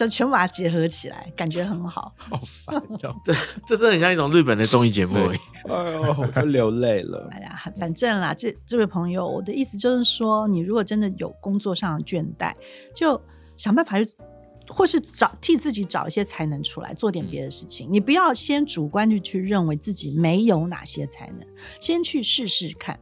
[0.00, 2.14] 就全部把它结合起来，感觉很好。
[2.16, 3.34] 好烦，这
[3.66, 5.14] 这真的很像一种日本的综艺节目。
[5.68, 7.28] 哎呦，我都流泪了。
[7.32, 12.54] 哎呀，反正啦，这这位朋友，我的意思就是说，你如果真的有工作上的倦怠，
[12.94, 13.20] 就
[13.58, 14.10] 想办法去，
[14.68, 17.86] 或是找替自己找一些才能出来，做点别的事情。
[17.90, 21.46] 你不要先主观的去认为自己没有哪些才能，
[21.78, 22.98] 先去试试看，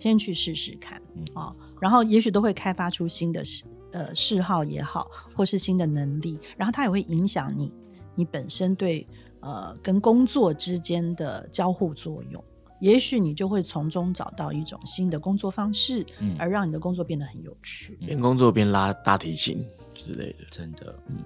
[0.00, 1.00] 先去试试看
[1.34, 3.62] 啊，然后也许都会开发出新的事。
[3.94, 7.72] 呃，嗜好也好，或是新的能力，然后它也会影响你，
[8.16, 9.06] 你本身对
[9.38, 12.42] 呃跟工作之间的交互作用，
[12.80, 19.64] 也许你就会从中找到一种新的工作方式，嗯，而让你的工作变得很有趣，边工作边拉大提琴
[19.94, 21.18] 之类的，真的，嗯，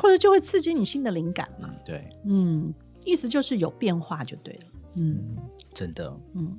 [0.00, 2.72] 或者就会刺激你新的灵感嘛，对，嗯，
[3.04, 5.36] 意思就是有变化就对了，嗯，
[5.72, 6.56] 真的，嗯。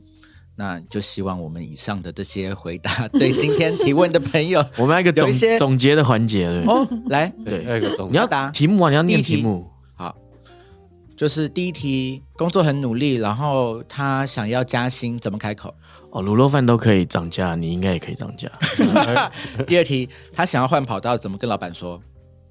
[0.57, 6.87] 那就希望我们以上的这些回答， 对今天提问的朋友， 我们要一个总总结的环节哦。
[7.07, 9.69] 来，对，要一个总你要答题目啊，你要念题目。
[9.95, 10.15] 好，
[11.15, 15.73] 就是第一题，工作很努力，然后他想要加薪，怎么开口？
[16.11, 18.49] 哦，卤肉饭都可以涨价，你应该也可以涨价。
[19.67, 22.01] 第二题，他想要换跑道，怎么跟老板说？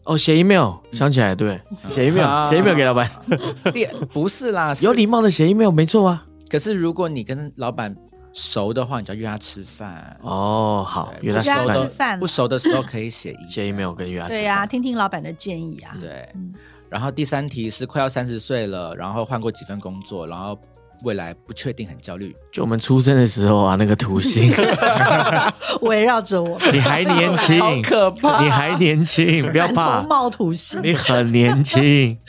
[0.05, 1.59] 哦，写 email，想起来，对，
[1.95, 3.11] 写 email，写 email 给老板。
[3.73, 6.27] 第不是啦，有礼貌的写 email，没错啊。
[6.55, 7.93] 可是如果你跟老板
[8.33, 10.85] 熟的话，你就要约他吃饭哦。
[10.87, 12.17] 好，约他吃饭。
[12.17, 14.29] 不熟的时候可以写写 email 跟约他。
[14.29, 15.97] 对呀，听听老板的建议啊。
[16.01, 16.29] 对。
[16.89, 20.57] 然后第三题是快要三十岁了，然后换过几份工作，然后
[21.03, 22.33] 未来不确定，很焦虑。
[22.53, 24.55] 就我们出生的时候啊，那个土星
[25.83, 26.57] 围绕着我。
[26.73, 28.45] 你还年轻，好可怕！
[28.45, 30.03] 你还年轻，不要怕。
[30.07, 32.17] 冒土星，你很年轻。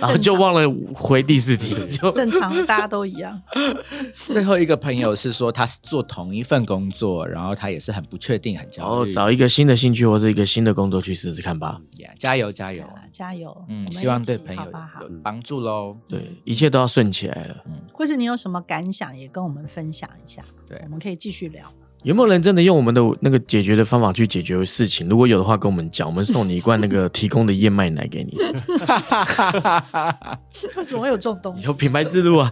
[0.00, 3.40] 然后就忘了回第四题，就正常，大家都一样。
[4.26, 9.12] 最后一个朋友是说，他是做同一份工作，然后他也是很不确定，很焦虑。
[9.12, 11.80] 找一个新的兴趣或者一个新的工作去试试看吧。
[12.18, 13.64] 加油，加油，加油！
[13.68, 14.62] 嗯，希望对朋友
[15.00, 15.96] 有帮助喽。
[16.08, 17.56] 对，一切都要顺起来了。
[17.66, 20.42] 嗯，或是你有什么感想，也跟我们分享一下。
[20.68, 21.72] 对，我们可以继续聊。
[22.04, 25.08] 有没有人真的用我们的那个解决的方法去解决事情？
[25.08, 28.38] 如果有的话，跟我们讲，我们送你一罐那个提供的燕麦奶给你。
[30.76, 31.66] 为什么会有这种东西？
[31.66, 32.50] 有品牌之路啊，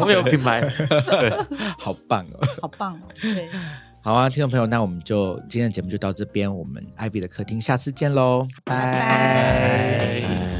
[0.00, 0.66] 我们有品牌，
[1.78, 3.48] 好棒哦，好棒哦，对，
[4.02, 10.59] 好啊，听众朋友，那我们就今天的节目就到这边，我们 Ivy 的客厅，下次见喽，拜拜。